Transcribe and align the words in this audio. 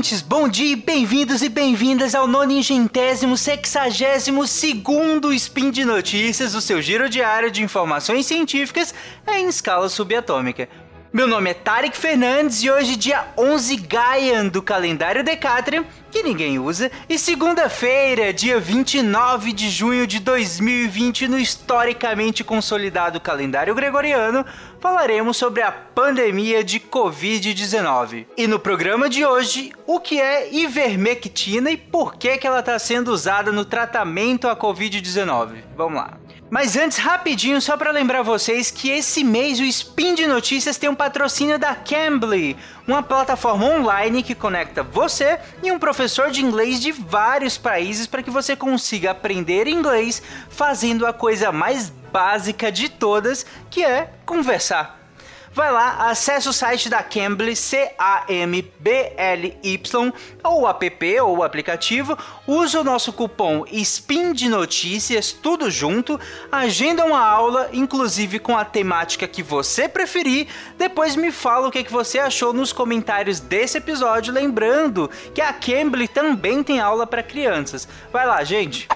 ouvintes, 0.00 0.22
bom 0.22 0.48
dia, 0.48 0.78
bem-vindos 0.78 1.42
e 1.42 1.48
bem-vindas 1.50 2.14
ao 2.14 2.26
noningentésimo 2.26 3.36
sexagésimo 3.36 4.46
segundo 4.46 5.30
Spin 5.34 5.70
de 5.70 5.84
Notícias, 5.84 6.54
o 6.54 6.60
seu 6.62 6.80
giro 6.80 7.06
diário 7.06 7.50
de 7.50 7.62
informações 7.62 8.24
científicas 8.24 8.94
em 9.28 9.46
escala 9.46 9.90
subatômica. 9.90 10.70
Meu 11.12 11.26
nome 11.26 11.50
é 11.50 11.54
Tarek 11.54 11.94
Fernandes 11.94 12.62
e 12.62 12.70
hoje, 12.70 12.96
dia 12.96 13.26
11 13.36 13.76
Gaian 13.76 14.46
do 14.46 14.62
calendário 14.62 15.22
Decatrium, 15.22 15.84
que 16.10 16.22
ninguém 16.22 16.58
usa, 16.58 16.90
e 17.08 17.18
segunda-feira, 17.18 18.32
dia 18.32 18.58
29 18.58 19.52
de 19.52 19.70
junho 19.70 20.06
de 20.06 20.18
2020, 20.18 21.28
no 21.28 21.38
historicamente 21.38 22.42
consolidado 22.42 23.20
calendário 23.20 23.74
gregoriano, 23.74 24.44
falaremos 24.80 25.36
sobre 25.36 25.62
a 25.62 25.70
pandemia 25.70 26.64
de 26.64 26.80
Covid-19. 26.80 28.26
E 28.36 28.46
no 28.46 28.58
programa 28.58 29.08
de 29.08 29.24
hoje, 29.24 29.72
o 29.86 30.00
que 30.00 30.20
é 30.20 30.52
ivermectina 30.52 31.70
e 31.70 31.76
por 31.76 32.16
que, 32.16 32.36
que 32.38 32.46
ela 32.46 32.60
está 32.60 32.78
sendo 32.78 33.12
usada 33.12 33.52
no 33.52 33.64
tratamento 33.64 34.48
à 34.48 34.56
Covid-19. 34.56 35.62
Vamos 35.76 36.00
lá. 36.00 36.19
Mas 36.50 36.76
antes, 36.76 36.98
rapidinho, 36.98 37.60
só 37.60 37.76
para 37.76 37.92
lembrar 37.92 38.22
vocês 38.22 38.72
que 38.72 38.90
esse 38.90 39.22
mês 39.22 39.60
o 39.60 39.62
Spin 39.62 40.16
de 40.16 40.26
Notícias 40.26 40.76
tem 40.76 40.90
um 40.90 40.96
patrocínio 40.96 41.60
da 41.60 41.76
Cambly, 41.76 42.56
uma 42.88 43.04
plataforma 43.04 43.66
online 43.66 44.20
que 44.20 44.34
conecta 44.34 44.82
você 44.82 45.38
e 45.62 45.70
um 45.70 45.78
professor 45.78 46.28
de 46.28 46.44
inglês 46.44 46.80
de 46.80 46.90
vários 46.90 47.56
países 47.56 48.08
para 48.08 48.20
que 48.20 48.30
você 48.30 48.56
consiga 48.56 49.12
aprender 49.12 49.68
inglês 49.68 50.20
fazendo 50.48 51.06
a 51.06 51.12
coisa 51.12 51.52
mais 51.52 51.88
básica 51.88 52.72
de 52.72 52.88
todas, 52.88 53.46
que 53.70 53.84
é 53.84 54.10
conversar. 54.26 54.99
Vai 55.52 55.72
lá, 55.72 56.08
acesse 56.08 56.48
o 56.48 56.52
site 56.52 56.88
da 56.88 57.02
Cambly, 57.02 57.56
C-A-M-B-L-Y, 57.56 58.72
ou 60.44 60.68
app 60.68 61.20
ou 61.20 61.42
aplicativo, 61.42 62.16
usa 62.46 62.80
o 62.80 62.84
nosso 62.84 63.12
cupom 63.12 63.64
SPIN 63.66 64.32
de 64.32 64.48
Notícias, 64.48 65.32
tudo 65.32 65.68
junto, 65.68 66.20
agenda 66.52 67.04
uma 67.04 67.20
aula, 67.20 67.68
inclusive 67.72 68.38
com 68.38 68.56
a 68.56 68.64
temática 68.64 69.26
que 69.26 69.42
você 69.42 69.88
preferir, 69.88 70.46
depois 70.78 71.16
me 71.16 71.32
fala 71.32 71.66
o 71.66 71.70
que, 71.72 71.82
que 71.82 71.90
você 71.90 72.20
achou 72.20 72.52
nos 72.52 72.72
comentários 72.72 73.40
desse 73.40 73.78
episódio, 73.78 74.32
lembrando 74.32 75.10
que 75.34 75.40
a 75.40 75.52
Cambly 75.52 76.06
também 76.06 76.62
tem 76.62 76.78
aula 76.78 77.08
para 77.08 77.24
crianças. 77.24 77.88
Vai 78.12 78.24
lá, 78.24 78.44
gente! 78.44 78.86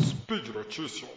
Speed 0.00 0.48
Notícias. 0.48 1.08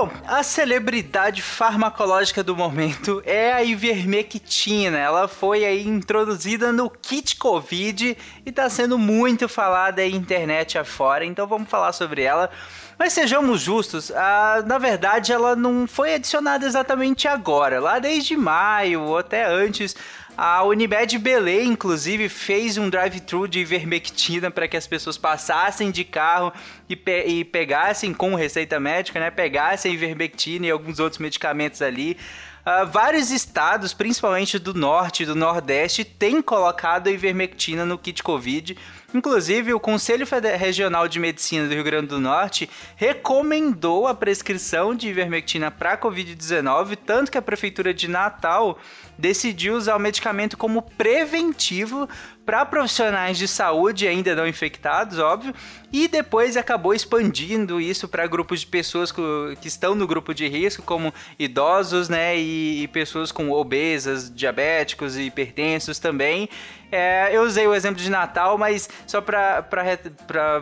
Bom, 0.00 0.12
a 0.28 0.44
celebridade 0.44 1.42
farmacológica 1.42 2.40
do 2.40 2.54
momento 2.54 3.20
é 3.26 3.52
a 3.52 3.64
ivermectina. 3.64 4.96
Ela 4.96 5.26
foi 5.26 5.64
aí 5.64 5.88
introduzida 5.88 6.70
no 6.70 6.88
kit 6.88 7.34
Covid 7.34 8.16
e 8.46 8.48
está 8.48 8.70
sendo 8.70 8.96
muito 8.96 9.48
falada 9.48 10.00
aí 10.00 10.14
internet 10.14 10.78
afora, 10.78 11.24
então 11.24 11.48
vamos 11.48 11.68
falar 11.68 11.92
sobre 11.92 12.22
ela. 12.22 12.48
Mas 12.96 13.12
sejamos 13.12 13.60
justos, 13.60 14.12
a, 14.12 14.62
na 14.64 14.78
verdade 14.78 15.32
ela 15.32 15.56
não 15.56 15.84
foi 15.88 16.14
adicionada 16.14 16.64
exatamente 16.64 17.26
agora, 17.26 17.80
lá 17.80 17.98
desde 17.98 18.36
maio 18.36 19.02
ou 19.02 19.18
até 19.18 19.46
antes 19.46 19.96
a 20.40 20.62
Unimed 20.62 21.18
Belém, 21.18 21.70
inclusive, 21.70 22.28
fez 22.28 22.78
um 22.78 22.88
drive-thru 22.88 23.48
de 23.48 23.58
ivermectina 23.58 24.52
para 24.52 24.68
que 24.68 24.76
as 24.76 24.86
pessoas 24.86 25.18
passassem 25.18 25.90
de 25.90 26.04
carro 26.04 26.52
e, 26.88 26.94
pe 26.94 27.24
e, 27.26 27.44
pegassem 27.44 28.14
com 28.14 28.36
receita 28.36 28.78
médica, 28.78 29.18
né? 29.18 29.32
Pegassem 29.32 29.92
ivermectina 29.92 30.66
e 30.66 30.70
alguns 30.70 31.00
outros 31.00 31.18
medicamentos 31.18 31.82
ali. 31.82 32.16
Uh, 32.60 32.86
vários 32.86 33.32
estados, 33.32 33.92
principalmente 33.92 34.60
do 34.60 34.74
norte 34.74 35.24
e 35.24 35.26
do 35.26 35.34
nordeste, 35.34 36.04
têm 36.04 36.40
colocado 36.40 37.08
a 37.08 37.10
ivermectina 37.10 37.84
no 37.84 37.98
kit 37.98 38.22
Covid. 38.22 38.78
Inclusive, 39.14 39.72
o 39.72 39.80
Conselho 39.80 40.26
Regional 40.58 41.08
de 41.08 41.18
Medicina 41.18 41.66
do 41.66 41.72
Rio 41.72 41.82
Grande 41.82 42.08
do 42.08 42.20
Norte 42.20 42.68
recomendou 42.94 44.06
a 44.06 44.14
prescrição 44.14 44.94
de 44.94 45.08
ivermectina 45.08 45.70
para 45.70 45.96
Covid-19, 45.96 46.98
tanto 47.06 47.32
que 47.32 47.38
a 47.38 47.42
Prefeitura 47.42 47.94
de 47.94 48.06
Natal 48.06 48.78
decidiu 49.16 49.74
usar 49.74 49.96
o 49.96 49.98
medicamento 49.98 50.58
como 50.58 50.82
preventivo 50.82 52.06
para 52.44 52.64
profissionais 52.64 53.36
de 53.36 53.48
saúde 53.48 54.08
ainda 54.08 54.34
não 54.34 54.46
infectados, 54.46 55.18
óbvio, 55.18 55.54
e 55.92 56.08
depois 56.08 56.56
acabou 56.56 56.94
expandindo 56.94 57.78
isso 57.78 58.08
para 58.08 58.26
grupos 58.26 58.60
de 58.60 58.66
pessoas 58.66 59.12
que 59.12 59.68
estão 59.68 59.94
no 59.94 60.06
grupo 60.06 60.32
de 60.32 60.48
risco, 60.48 60.82
como 60.82 61.12
idosos, 61.38 62.08
né, 62.08 62.38
e, 62.38 62.88
pessoas 62.88 63.30
com 63.30 63.50
obesas, 63.50 64.34
diabéticos 64.34 65.16
e 65.16 65.24
hipertensos 65.24 65.98
também. 65.98 66.48
É, 66.90 67.28
eu 67.32 67.42
usei 67.42 67.66
o 67.66 67.74
exemplo 67.74 68.02
de 68.02 68.10
Natal, 68.10 68.56
mas 68.56 68.88
só 69.06 69.20
para 69.20 69.64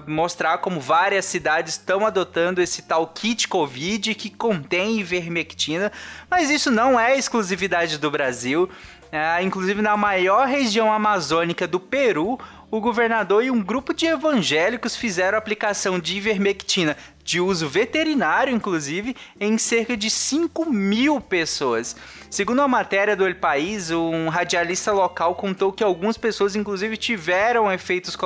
mostrar 0.07 0.59
como 0.59 0.81
várias 0.81 1.25
cidades 1.25 1.75
estão 1.75 2.05
adotando 2.05 2.61
esse 2.61 2.83
tal 2.83 3.07
kit 3.07 3.47
Covid 3.47 4.15
que 4.15 4.31
contém 4.31 4.99
ivermectina, 4.99 5.93
mas 6.29 6.51
isso 6.51 6.71
não 6.71 6.99
é 6.99 7.17
exclusividade 7.17 7.99
do 7.99 8.11
Brasil. 8.11 8.69
É, 9.13 9.41
inclusive 9.41 9.81
na 9.81 9.97
maior 9.97 10.49
região 10.49 10.93
amazônica 10.93 11.67
do 11.67 11.79
Peru, 11.79 12.39
o 12.71 12.81
governador 12.81 13.45
e 13.45 13.51
um 13.51 13.63
grupo 13.63 13.95
de 13.95 14.07
evangélicos 14.07 14.97
fizeram 14.97 15.39
aplicação 15.39 15.99
de 15.99 16.17
ivermectina 16.17 16.97
de 17.23 17.41
uso 17.41 17.69
veterinário, 17.69 18.55
inclusive, 18.55 19.17
em 19.41 19.59
cerca 19.59 19.97
de 19.97 20.09
5 20.09 20.71
mil 20.71 21.21
pessoas. 21.21 21.97
Segundo 22.31 22.63
a 22.63 22.69
matéria 22.69 23.17
do 23.17 23.27
El 23.27 23.35
País, 23.37 23.91
um 23.91 24.29
radialista 24.29 24.93
local 24.93 25.35
contou 25.35 25.73
que 25.73 25.83
algumas 25.83 26.17
pessoas, 26.17 26.55
inclusive, 26.55 26.97
tiveram 26.97 27.71
efeitos 27.73 28.17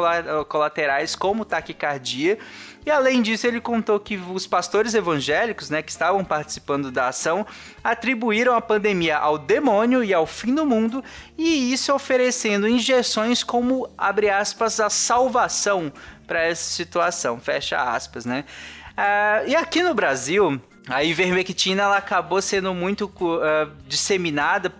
colaterais 0.49 1.15
como 1.15 1.45
taquicardia 1.45 2.39
e 2.85 2.91
além 2.91 3.21
disso, 3.21 3.47
ele 3.47 3.61
contou 3.61 4.01
que 4.01 4.17
os 4.17 4.47
pastores 4.47 4.95
evangélicos, 4.95 5.69
né, 5.69 5.83
que 5.83 5.91
estavam 5.91 6.25
participando 6.25 6.91
da 6.91 7.09
ação, 7.09 7.47
atribuíram 7.85 8.55
a 8.55 8.61
pandemia 8.61 9.19
ao 9.19 9.37
demônio 9.37 10.03
e 10.03 10.15
ao 10.15 10.27
fim 10.27 10.55
do 10.55 10.65
mundo, 10.65 11.05
e 11.37 11.73
isso 11.73 11.93
oferecendo 11.93 12.67
injeções 12.67 13.45
como, 13.45 13.89
abre 13.99 14.31
aspas, 14.31 14.81
a 14.81 14.89
salvação 14.89 15.93
para 16.27 16.43
essa 16.43 16.73
situação, 16.73 17.39
fecha 17.39 17.77
aspas, 17.77 18.25
né? 18.25 18.45
Uh, 18.93 19.49
e 19.49 19.57
aqui 19.57 19.83
no 19.83 19.95
Brasil, 19.95 20.61
a 20.89 21.05
ivermectina 21.05 21.83
ela 21.83 21.97
acabou 21.97 22.41
sendo 22.41 22.75
muito 22.75 23.07
uh, 23.07 23.71
disseminada 23.87 24.73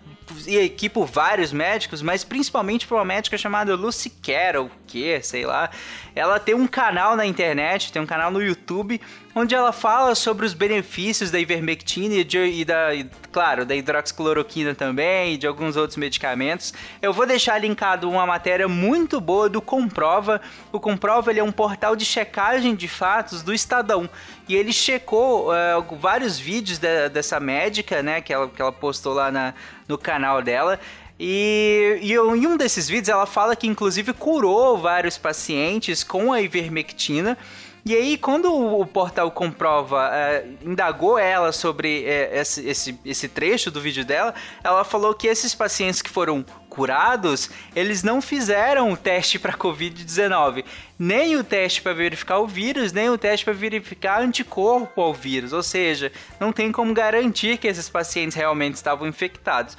e 0.47 0.59
aqui 0.59 0.89
por 0.89 1.07
vários 1.07 1.53
médicos, 1.53 2.03
mas 2.03 2.25
principalmente 2.25 2.87
por 2.87 2.97
uma 2.97 3.05
médica 3.05 3.37
chamada 3.37 3.75
Lucy 3.75 4.11
Carroll, 4.11 4.71
que, 4.87 5.21
sei 5.23 5.45
lá. 5.45 5.71
Ela 6.15 6.39
tem 6.41 6.55
um 6.55 6.67
canal 6.67 7.17
na 7.17 7.25
internet, 7.25 7.93
tem 7.93 8.03
um 8.03 8.07
canal 8.07 8.31
no 8.31 8.43
YouTube, 8.43 9.01
onde 9.35 9.55
ela 9.55 9.73
fala 9.73 10.15
sobre 10.15 10.45
os 10.45 10.53
benefícios 10.53 11.31
da 11.31 11.39
ivermectina 11.39 12.15
e, 12.17 12.25
de, 12.25 12.39
e 12.39 12.65
da, 12.65 12.95
e, 12.95 13.09
claro, 13.31 13.65
da 13.65 13.75
hidroxicloroquina 13.77 14.75
também 14.75 15.35
e 15.35 15.37
de 15.37 15.47
alguns 15.47 15.77
outros 15.77 15.97
medicamentos. 15.97 16.75
Eu 17.01 17.13
vou 17.13 17.27
deixar 17.27 17.59
linkado 17.59 18.11
uma 18.11 18.27
matéria 18.27 18.67
muito 18.67 19.21
boa 19.21 19.49
do 19.49 19.63
Comprova. 19.63 20.41
O 20.73 20.81
Comprova 20.81 21.31
ele 21.31 21.41
é 21.41 21.45
um 21.45 21.53
portal 21.53 21.95
de 21.95 22.05
checagem 22.05 22.75
de 22.75 22.89
fatos 22.89 23.43
do 23.43 23.55
Estadão 23.55 24.11
e 24.51 24.57
ele 24.57 24.73
checou 24.73 25.49
uh, 25.53 25.97
vários 25.97 26.37
vídeos 26.37 26.77
de, 26.77 27.09
dessa 27.09 27.39
médica, 27.39 28.03
né, 28.03 28.21
que 28.21 28.33
ela, 28.33 28.49
que 28.49 28.61
ela 28.61 28.73
postou 28.73 29.15
lá 29.15 29.31
na, 29.31 29.55
no 29.87 29.97
canal 29.97 30.43
dela. 30.43 30.81
E, 31.21 32.01
e, 32.03 32.15
em 32.15 32.47
um 32.49 32.57
desses 32.57 32.89
vídeos 32.89 33.11
ela 33.11 33.27
fala 33.27 33.55
que 33.55 33.69
inclusive 33.69 34.13
curou 34.13 34.77
vários 34.77 35.17
pacientes 35.17 36.03
com 36.03 36.33
a 36.33 36.41
ivermectina. 36.41 37.39
E 37.87 37.95
aí, 37.95 38.19
quando 38.19 38.53
o 38.53 38.85
portal 38.85 39.31
comprova, 39.31 40.11
é, 40.13 40.45
indagou 40.63 41.17
ela 41.17 41.53
sobre 41.53 42.05
é, 42.05 42.41
esse, 42.41 42.69
esse, 42.69 42.99
esse 43.05 43.29
trecho 43.29 43.71
do 43.71 43.81
vídeo 43.81 44.05
dela, 44.05 44.35
ela 44.65 44.83
falou 44.83 45.15
que 45.15 45.29
esses 45.29 45.55
pacientes 45.55 46.03
que 46.03 46.11
foram 46.11 46.45
curados, 46.71 47.51
eles 47.77 48.03
não 48.03 48.23
fizeram 48.23 48.93
o 48.93 48.97
teste 48.97 49.39
para 49.39 49.53
Covid-19, 49.53 50.65
nem 50.99 51.37
o 51.37 51.45
teste 51.45 51.83
para 51.83 51.93
verificar 51.93 52.39
o 52.39 52.47
vírus, 52.47 52.93
nem 52.93 53.11
o 53.11 53.19
teste 53.19 53.45
para 53.45 53.53
verificar 53.53 54.23
anticorpo 54.23 55.01
ao 55.03 55.13
vírus, 55.13 55.53
ou 55.53 55.63
seja, 55.63 56.11
não 56.39 56.53
tem 56.53 56.71
como 56.71 56.95
garantir 56.95 57.59
que 57.59 57.67
esses 57.67 57.89
pacientes 57.89 58.37
realmente 58.37 58.77
estavam 58.77 59.07
infectados. 59.07 59.77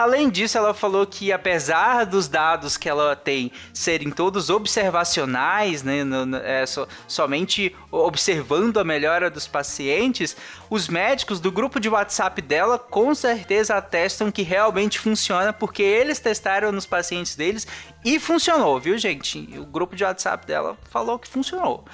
Além 0.00 0.30
disso, 0.30 0.56
ela 0.56 0.72
falou 0.72 1.06
que 1.06 1.30
apesar 1.30 2.06
dos 2.06 2.26
dados 2.26 2.78
que 2.78 2.88
ela 2.88 3.14
tem 3.14 3.52
serem 3.70 4.10
todos 4.10 4.48
observacionais, 4.48 5.82
né, 5.82 6.04
no, 6.04 6.24
no, 6.24 6.38
é, 6.38 6.64
so, 6.64 6.88
somente 7.06 7.76
observando 7.90 8.80
a 8.80 8.84
melhora 8.84 9.28
dos 9.28 9.46
pacientes, 9.46 10.34
os 10.70 10.88
médicos 10.88 11.38
do 11.38 11.52
grupo 11.52 11.78
de 11.78 11.90
WhatsApp 11.90 12.40
dela 12.40 12.78
com 12.78 13.14
certeza 13.14 13.76
atestam 13.76 14.32
que 14.32 14.40
realmente 14.40 14.98
funciona, 14.98 15.52
porque 15.52 15.82
eles 15.82 16.18
testaram 16.18 16.72
nos 16.72 16.86
pacientes 16.86 17.36
deles 17.36 17.66
e 18.02 18.18
funcionou, 18.18 18.80
viu, 18.80 18.96
gente? 18.96 19.50
O 19.58 19.66
grupo 19.66 19.94
de 19.94 20.02
WhatsApp 20.02 20.46
dela 20.46 20.78
falou 20.88 21.18
que 21.18 21.28
funcionou. 21.28 21.84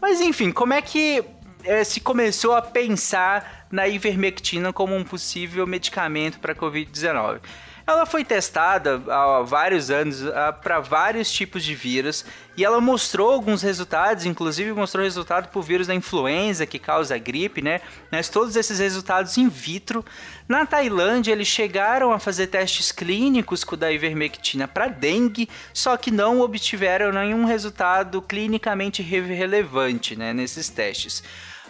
Mas 0.00 0.20
enfim, 0.20 0.50
como 0.50 0.72
é 0.72 0.82
que 0.82 1.24
é, 1.64 1.84
se 1.84 2.00
começou 2.00 2.54
a 2.54 2.62
pensar 2.62 3.66
na 3.70 3.88
ivermectina 3.88 4.72
como 4.72 4.94
um 4.94 5.04
possível 5.04 5.66
medicamento 5.66 6.38
para 6.38 6.52
a 6.52 6.56
Covid-19. 6.56 7.40
Ela 7.84 8.06
foi 8.06 8.24
testada 8.24 9.02
há 9.08 9.42
vários 9.42 9.90
anos 9.90 10.22
para 10.62 10.78
vários 10.78 11.32
tipos 11.32 11.64
de 11.64 11.74
vírus 11.74 12.24
e 12.56 12.64
ela 12.64 12.80
mostrou 12.80 13.32
alguns 13.32 13.60
resultados, 13.60 14.24
inclusive 14.24 14.72
mostrou 14.72 15.02
resultado 15.02 15.48
para 15.48 15.58
o 15.58 15.62
vírus 15.62 15.88
da 15.88 15.94
influenza 15.94 16.64
que 16.64 16.78
causa 16.78 17.18
gripe, 17.18 17.60
né? 17.60 17.80
Mas 18.10 18.28
todos 18.28 18.54
esses 18.54 18.78
resultados 18.78 19.36
in 19.36 19.48
vitro. 19.48 20.04
Na 20.48 20.64
Tailândia, 20.64 21.32
eles 21.32 21.48
chegaram 21.48 22.12
a 22.12 22.18
fazer 22.18 22.46
testes 22.48 22.92
clínicos 22.92 23.64
com 23.64 23.76
da 23.76 23.90
ivermectina 23.90 24.68
para 24.68 24.86
dengue, 24.86 25.48
só 25.72 25.96
que 25.96 26.10
não 26.10 26.40
obtiveram 26.40 27.10
nenhum 27.10 27.44
resultado 27.44 28.22
clinicamente 28.22 29.02
relevante 29.02 30.14
né, 30.14 30.32
nesses 30.32 30.68
testes. 30.68 31.22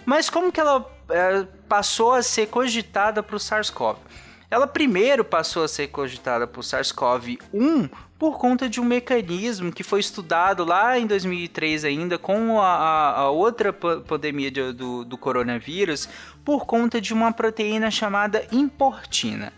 Mas 0.04 0.28
como 0.28 0.52
que 0.52 0.60
ela 0.60 0.90
é, 1.08 1.46
passou 1.69 2.12
a 2.12 2.22
ser 2.22 2.49
cogitada 2.49 3.22
para 3.22 3.37
o 3.37 3.40
SARS-CoV? 3.40 3.99
Ela 4.50 4.66
primeiro 4.66 5.25
passou 5.25 5.64
a 5.64 5.69
ser 5.69 5.87
cogitada 5.88 6.46
por 6.46 6.62
SARS-CoV-1 6.62 7.90
por 8.19 8.38
conta 8.38 8.69
de 8.69 8.81
um 8.81 8.84
mecanismo 8.84 9.72
que 9.72 9.82
foi 9.82 10.00
estudado 10.00 10.62
lá 10.62 10.99
em 10.99 11.06
2003 11.06 11.87
ainda 11.87 12.19
com 12.19 12.60
a, 12.60 13.12
a 13.12 13.31
outra 13.31 13.72
pandemia 13.72 14.50
de, 14.50 14.72
do, 14.72 15.06
do 15.06 15.16
coronavírus 15.16 16.08
por 16.44 16.66
conta 16.66 17.00
de 17.00 17.14
uma 17.14 17.32
proteína 17.32 17.90
chamada 17.90 18.46
importina. 18.52 19.52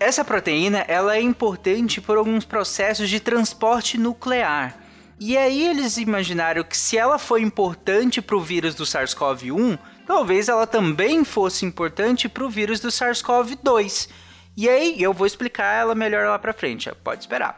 Essa 0.00 0.24
proteína 0.24 0.78
ela 0.88 1.14
é 1.14 1.20
importante 1.20 2.00
por 2.00 2.16
alguns 2.16 2.44
processos 2.44 3.08
de 3.08 3.20
transporte 3.20 3.96
nuclear. 3.96 4.76
E 5.20 5.36
aí 5.36 5.66
eles 5.66 5.96
imaginaram 5.96 6.64
que 6.64 6.76
se 6.76 6.98
ela 6.98 7.18
foi 7.18 7.42
importante 7.42 8.20
para 8.20 8.36
o 8.36 8.40
vírus 8.40 8.74
do 8.74 8.84
SARS-CoV-1, 8.84 9.78
talvez 10.10 10.48
ela 10.48 10.66
também 10.66 11.22
fosse 11.22 11.64
importante 11.64 12.28
para 12.28 12.42
o 12.42 12.50
vírus 12.50 12.80
do 12.80 12.88
SARS-CoV-2. 12.88 14.08
E 14.56 14.68
aí 14.68 15.00
eu 15.00 15.14
vou 15.14 15.24
explicar 15.24 15.72
ela 15.72 15.94
melhor 15.94 16.26
lá 16.26 16.36
para 16.36 16.52
frente, 16.52 16.90
pode 17.04 17.20
esperar. 17.20 17.56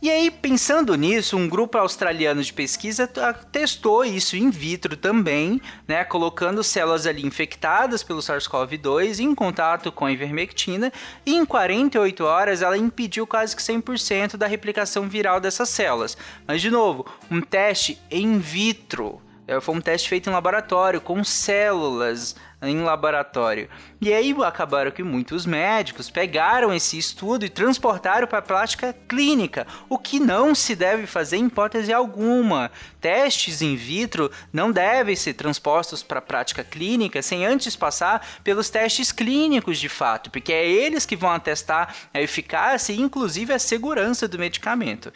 E 0.00 0.08
aí, 0.08 0.30
pensando 0.30 0.94
nisso, 0.94 1.36
um 1.36 1.48
grupo 1.48 1.76
australiano 1.76 2.40
de 2.40 2.52
pesquisa 2.52 3.10
testou 3.50 4.04
isso 4.04 4.36
in 4.36 4.48
vitro 4.48 4.96
também, 4.96 5.60
né, 5.88 6.04
colocando 6.04 6.62
células 6.62 7.04
ali 7.04 7.26
infectadas 7.26 8.04
pelo 8.04 8.20
SARS-CoV-2 8.20 9.18
em 9.18 9.34
contato 9.34 9.90
com 9.90 10.06
a 10.06 10.12
ivermectina, 10.12 10.92
e 11.26 11.34
em 11.34 11.44
48 11.44 12.24
horas 12.24 12.62
ela 12.62 12.78
impediu 12.78 13.26
quase 13.26 13.56
que 13.56 13.62
100% 13.62 14.36
da 14.36 14.46
replicação 14.46 15.08
viral 15.08 15.40
dessas 15.40 15.68
células. 15.68 16.16
Mas 16.46 16.62
de 16.62 16.70
novo, 16.70 17.04
um 17.28 17.40
teste 17.40 18.00
in 18.08 18.38
vitro, 18.38 19.20
foi 19.60 19.74
um 19.74 19.80
teste 19.80 20.08
feito 20.08 20.28
em 20.28 20.32
laboratório 20.32 21.00
com 21.00 21.24
células 21.24 22.36
em 22.62 22.82
laboratório. 22.82 23.68
E 24.00 24.12
aí 24.12 24.34
acabaram 24.44 24.90
que 24.90 25.02
muitos 25.02 25.46
médicos 25.46 26.10
pegaram 26.10 26.74
esse 26.74 26.98
estudo 26.98 27.44
e 27.44 27.48
transportaram 27.48 28.26
para 28.26 28.38
a 28.38 28.42
prática 28.42 28.94
clínica, 29.08 29.66
o 29.88 29.98
que 29.98 30.18
não 30.18 30.54
se 30.54 30.74
deve 30.74 31.06
fazer 31.06 31.36
em 31.36 31.46
hipótese 31.46 31.92
alguma. 31.92 32.70
Testes 33.00 33.62
in 33.62 33.76
vitro 33.76 34.30
não 34.52 34.72
devem 34.72 35.14
ser 35.14 35.34
transpostos 35.34 36.02
para 36.02 36.18
a 36.18 36.22
prática 36.22 36.64
clínica 36.64 37.22
sem 37.22 37.46
antes 37.46 37.76
passar 37.76 38.26
pelos 38.42 38.70
testes 38.70 39.12
clínicos 39.12 39.78
de 39.78 39.88
fato, 39.88 40.30
porque 40.30 40.52
é 40.52 40.68
eles 40.68 41.06
que 41.06 41.16
vão 41.16 41.30
atestar 41.30 41.94
a 42.12 42.20
eficácia 42.20 42.92
e 42.92 43.00
inclusive 43.00 43.52
a 43.52 43.58
segurança 43.58 44.26
do 44.26 44.38
medicamento. 44.38 45.12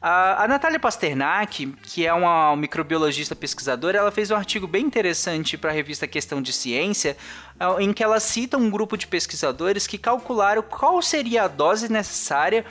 A, 0.00 0.46
Natália 0.46 0.78
Pasternak, 0.78 1.66
que 1.82 2.06
é 2.06 2.12
uma 2.12 2.54
microbiologista 2.54 3.34
pesquisadora, 3.34 3.98
ela 3.98 4.10
fez 4.12 4.30
um 4.30 4.36
artigo 4.36 4.66
bem 4.66 4.84
interessante 4.84 5.56
para 5.56 5.70
a 5.70 5.72
revista 5.72 6.06
Questão 6.06 6.42
de 6.42 6.52
Ciência, 6.52 7.16
em 7.78 7.92
que 7.92 8.04
ela 8.04 8.20
cita 8.20 8.58
um 8.58 8.70
grupo 8.70 8.96
de 8.96 9.06
pesquisadores 9.06 9.86
que 9.86 9.96
calcularam 9.96 10.62
qual 10.62 11.00
seria 11.00 11.44
a 11.44 11.48
dose 11.48 11.90
necessária 11.90 12.64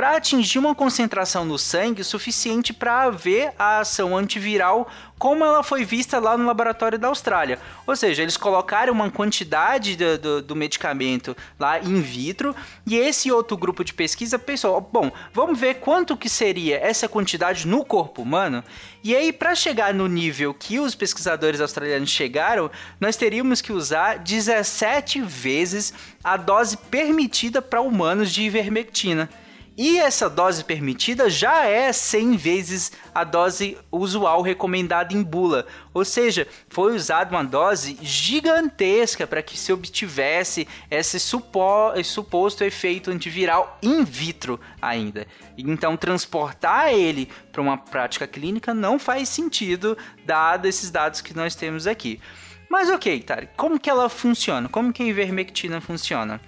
para 0.00 0.16
atingir 0.16 0.58
uma 0.58 0.74
concentração 0.74 1.44
no 1.44 1.58
sangue 1.58 2.02
suficiente 2.02 2.72
para 2.72 3.02
haver 3.02 3.52
a 3.58 3.80
ação 3.80 4.16
antiviral 4.16 4.90
como 5.18 5.44
ela 5.44 5.62
foi 5.62 5.84
vista 5.84 6.18
lá 6.18 6.38
no 6.38 6.46
laboratório 6.46 6.98
da 6.98 7.08
Austrália. 7.08 7.58
Ou 7.86 7.94
seja, 7.94 8.22
eles 8.22 8.38
colocaram 8.38 8.94
uma 8.94 9.10
quantidade 9.10 9.94
do, 9.94 10.16
do, 10.16 10.40
do, 10.40 10.56
medicamento 10.56 11.36
lá 11.58 11.78
in 11.78 12.00
vitro 12.00 12.56
e 12.86 12.96
esse 12.96 13.30
outro 13.30 13.58
grupo 13.58 13.84
de 13.84 13.92
pesquisa 13.92 14.38
pensou, 14.38 14.80
bom, 14.80 15.12
vamos 15.34 15.60
ver 15.60 15.74
quanto 15.74 16.16
que 16.16 16.30
seria 16.30 16.78
essa 16.78 17.06
quantidade 17.06 17.68
no 17.68 17.84
corpo 17.84 18.22
humano 18.22 18.64
e 19.04 19.14
aí 19.14 19.30
para 19.30 19.54
chegar 19.54 19.92
no 19.92 20.06
nível 20.06 20.54
que 20.54 20.80
os 20.80 20.94
pesquisadores 20.94 21.60
australianos 21.60 22.08
chegaram, 22.08 22.70
nós 22.98 23.16
teríamos 23.16 23.60
que 23.60 23.74
usar 23.74 24.18
17 24.20 25.20
vezes 25.20 25.92
a 26.24 26.38
dose 26.38 26.78
permitida 26.78 27.60
para 27.60 27.82
humanos 27.82 28.32
de 28.32 28.40
ivermectina. 28.40 29.28
E 29.76 29.98
essa 29.98 30.28
dose 30.28 30.64
permitida 30.64 31.30
já 31.30 31.64
é 31.64 31.92
100 31.92 32.36
vezes 32.36 32.92
a 33.14 33.24
dose 33.24 33.78
usual 33.90 34.42
recomendada 34.42 35.14
em 35.14 35.22
bula. 35.22 35.66
Ou 35.94 36.04
seja, 36.04 36.46
foi 36.68 36.94
usada 36.94 37.30
uma 37.34 37.44
dose 37.44 37.96
gigantesca 38.02 39.26
para 39.26 39.42
que 39.42 39.56
se 39.56 39.72
obtivesse 39.72 40.68
esse 40.90 41.18
supo, 41.18 41.60
suposto 42.04 42.64
efeito 42.64 43.10
antiviral 43.10 43.78
in 43.82 44.04
vitro 44.04 44.60
ainda. 44.82 45.26
Então, 45.56 45.96
transportar 45.96 46.92
ele 46.92 47.28
para 47.50 47.62
uma 47.62 47.78
prática 47.78 48.26
clínica 48.26 48.74
não 48.74 48.98
faz 48.98 49.28
sentido, 49.28 49.96
dado 50.26 50.66
esses 50.66 50.90
dados 50.90 51.20
que 51.20 51.34
nós 51.34 51.54
temos 51.54 51.86
aqui. 51.86 52.20
Mas 52.68 52.88
ok, 52.88 53.20
Tari, 53.22 53.48
como 53.56 53.80
que 53.80 53.90
ela 53.90 54.08
funciona? 54.08 54.68
Como 54.68 54.92
que 54.92 55.02
a 55.02 55.06
ivermectina 55.06 55.80
funciona? 55.80 56.40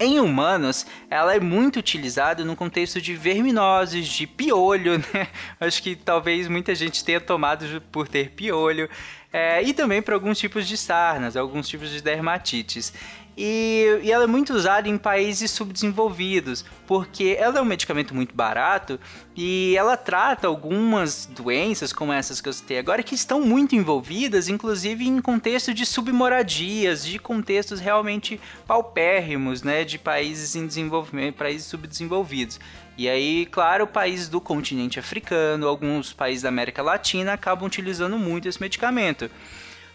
Em 0.00 0.20
humanos, 0.20 0.86
ela 1.10 1.34
é 1.34 1.40
muito 1.40 1.78
utilizada 1.78 2.44
no 2.44 2.54
contexto 2.54 3.00
de 3.00 3.14
verminoses, 3.14 4.06
de 4.06 4.26
piolho, 4.26 4.98
né? 5.12 5.28
Acho 5.60 5.82
que 5.82 5.96
talvez 5.96 6.46
muita 6.46 6.74
gente 6.74 7.04
tenha 7.04 7.20
tomado 7.20 7.80
por 7.90 8.06
ter 8.06 8.30
piolho. 8.30 8.88
É, 9.32 9.62
e 9.62 9.74
também 9.74 10.00
para 10.00 10.14
alguns 10.14 10.38
tipos 10.38 10.66
de 10.66 10.76
sarnas, 10.76 11.36
alguns 11.36 11.68
tipos 11.68 11.90
de 11.90 12.00
dermatites. 12.00 12.92
E, 13.40 14.00
e, 14.02 14.10
ela 14.10 14.24
é 14.24 14.26
muito 14.26 14.52
usada 14.52 14.88
em 14.88 14.98
países 14.98 15.52
subdesenvolvidos, 15.52 16.64
porque 16.88 17.36
ela 17.38 17.60
é 17.60 17.62
um 17.62 17.64
medicamento 17.64 18.12
muito 18.12 18.34
barato 18.34 18.98
e 19.36 19.76
ela 19.76 19.96
trata 19.96 20.48
algumas 20.48 21.24
doenças, 21.24 21.92
como 21.92 22.12
essas 22.12 22.40
que 22.40 22.48
eu 22.48 22.52
citei 22.52 22.80
agora, 22.80 23.00
que 23.00 23.14
estão 23.14 23.40
muito 23.40 23.76
envolvidas, 23.76 24.48
inclusive 24.48 25.06
em 25.06 25.20
contexto 25.20 25.72
de 25.72 25.86
submoradias, 25.86 27.06
de 27.06 27.20
contextos 27.20 27.78
realmente 27.78 28.40
paupérrimos, 28.66 29.62
né, 29.62 29.84
de 29.84 30.00
países 30.00 30.56
em 30.56 30.66
desenvolvimento, 30.66 31.36
países 31.36 31.68
subdesenvolvidos. 31.68 32.58
E 32.96 33.08
aí, 33.08 33.46
claro, 33.46 33.86
países 33.86 34.28
do 34.28 34.40
continente 34.40 34.98
africano, 34.98 35.68
alguns 35.68 36.12
países 36.12 36.42
da 36.42 36.48
América 36.48 36.82
Latina 36.82 37.34
acabam 37.34 37.68
utilizando 37.68 38.18
muito 38.18 38.48
esse 38.48 38.60
medicamento 38.60 39.30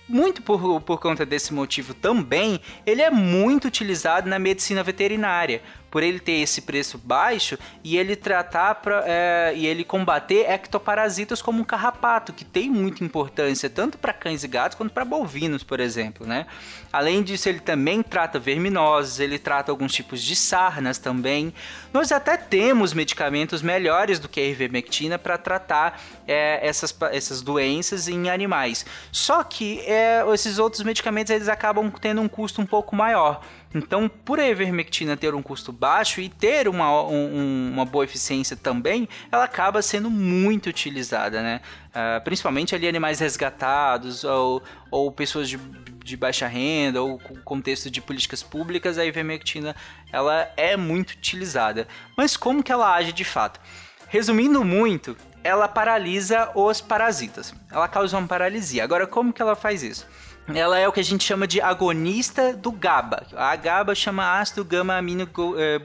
muito 0.07 0.41
por, 0.41 0.81
por 0.81 0.99
conta 0.99 1.25
desse 1.25 1.53
motivo 1.53 1.93
também, 1.93 2.59
ele 2.85 3.01
é 3.01 3.09
muito 3.09 3.67
utilizado 3.67 4.29
na 4.29 4.37
medicina 4.37 4.83
veterinária, 4.83 5.61
por 5.93 6.01
ele 6.01 6.19
ter 6.19 6.41
esse 6.41 6.63
preço 6.63 6.97
baixo 6.97 7.55
e 7.83 7.97
ele 7.97 8.15
tratar 8.15 8.73
pra, 8.73 9.03
é, 9.05 9.53
e 9.55 9.67
ele 9.67 9.83
combater 9.83 10.49
ectoparasitas 10.49 11.39
como 11.39 11.61
o 11.61 11.65
carrapato, 11.65 12.33
que 12.33 12.43
tem 12.43 12.67
muita 12.67 13.03
importância 13.03 13.69
tanto 13.69 13.99
para 13.99 14.11
cães 14.11 14.43
e 14.43 14.47
gatos 14.47 14.75
quanto 14.75 14.91
para 14.91 15.05
bovinos, 15.05 15.61
por 15.61 15.79
exemplo, 15.79 16.25
né? 16.25 16.47
Além 16.91 17.21
disso, 17.21 17.47
ele 17.47 17.59
também 17.59 18.01
trata 18.01 18.39
verminoses, 18.39 19.19
ele 19.19 19.37
trata 19.37 19.71
alguns 19.71 19.93
tipos 19.93 20.23
de 20.23 20.35
sarnas 20.35 20.97
também. 20.97 21.53
Nós 21.93 22.11
até 22.11 22.37
temos 22.37 22.91
medicamentos 22.91 23.61
melhores 23.61 24.17
do 24.17 24.27
que 24.27 24.39
a 24.39 24.45
ivermectina 24.45 25.19
para 25.19 25.37
tratar 25.37 26.01
é, 26.27 26.59
essas, 26.67 26.95
essas 27.11 27.43
doenças 27.43 28.07
em 28.07 28.31
animais. 28.31 28.83
Só 29.11 29.43
que 29.43 29.79
é, 29.81 30.23
esses 30.33 30.57
outros 30.57 30.81
medicamentos 30.81 31.29
eles 31.29 31.47
acabam 31.47 31.91
tendo 32.01 32.19
um 32.19 32.27
custo 32.27 32.61
um 32.61 32.65
pouco 32.65 32.95
maior. 32.95 33.43
Então, 33.73 34.07
por 34.07 34.39
a 34.39 34.47
ivermectina 34.47 35.17
ter 35.17 35.33
um 35.33 35.41
custo 35.41 35.71
baixo 35.71 36.21
e 36.21 36.29
ter 36.29 36.67
uma, 36.67 37.03
um, 37.03 37.71
uma 37.73 37.85
boa 37.85 38.03
eficiência 38.03 38.55
também, 38.55 39.09
ela 39.31 39.45
acaba 39.45 39.81
sendo 39.81 40.09
muito 40.09 40.67
utilizada, 40.67 41.41
né? 41.41 41.61
Uh, 41.89 42.23
principalmente 42.23 42.75
ali 42.75 42.87
animais 42.87 43.19
resgatados 43.19 44.23
ou, 44.23 44.61
ou 44.91 45.11
pessoas 45.11 45.49
de, 45.49 45.57
de 46.03 46.15
baixa 46.15 46.47
renda 46.47 47.01
ou 47.01 47.19
contexto 47.43 47.89
de 47.89 47.99
políticas 47.99 48.43
públicas, 48.43 48.97
a 48.97 49.05
ivermectina 49.05 49.75
ela 50.11 50.51
é 50.55 50.77
muito 50.77 51.11
utilizada. 51.11 51.87
Mas 52.15 52.37
como 52.37 52.61
que 52.61 52.71
ela 52.71 52.93
age 52.93 53.11
de 53.11 53.23
fato? 53.23 53.59
Resumindo 54.07 54.63
muito, 54.63 55.17
ela 55.43 55.67
paralisa 55.67 56.51
os 56.53 56.79
parasitas. 56.79 57.53
Ela 57.71 57.87
causa 57.87 58.17
uma 58.17 58.27
paralisia. 58.27 58.83
Agora, 58.83 59.07
como 59.07 59.33
que 59.33 59.41
ela 59.41 59.55
faz 59.55 59.81
isso? 59.81 60.07
Ela 60.47 60.77
é 60.77 60.87
o 60.87 60.91
que 60.91 60.99
a 60.99 61.03
gente 61.03 61.23
chama 61.23 61.47
de 61.47 61.61
agonista 61.61 62.53
do 62.53 62.71
GABA. 62.71 63.25
A 63.35 63.55
GABA 63.55 63.95
chama 63.95 64.39
ácido 64.39 64.65
gama 64.65 64.97
amino 64.97 65.29
eh. 65.57 65.79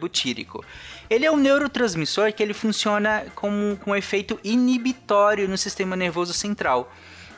Ele 1.08 1.24
é 1.24 1.30
um 1.30 1.36
neurotransmissor 1.36 2.32
que 2.32 2.42
ele 2.42 2.52
funciona 2.52 3.24
com, 3.34 3.76
com 3.82 3.92
um 3.92 3.96
efeito 3.96 4.38
inibitório 4.42 5.48
no 5.48 5.56
sistema 5.56 5.94
nervoso 5.94 6.32
central. 6.32 6.92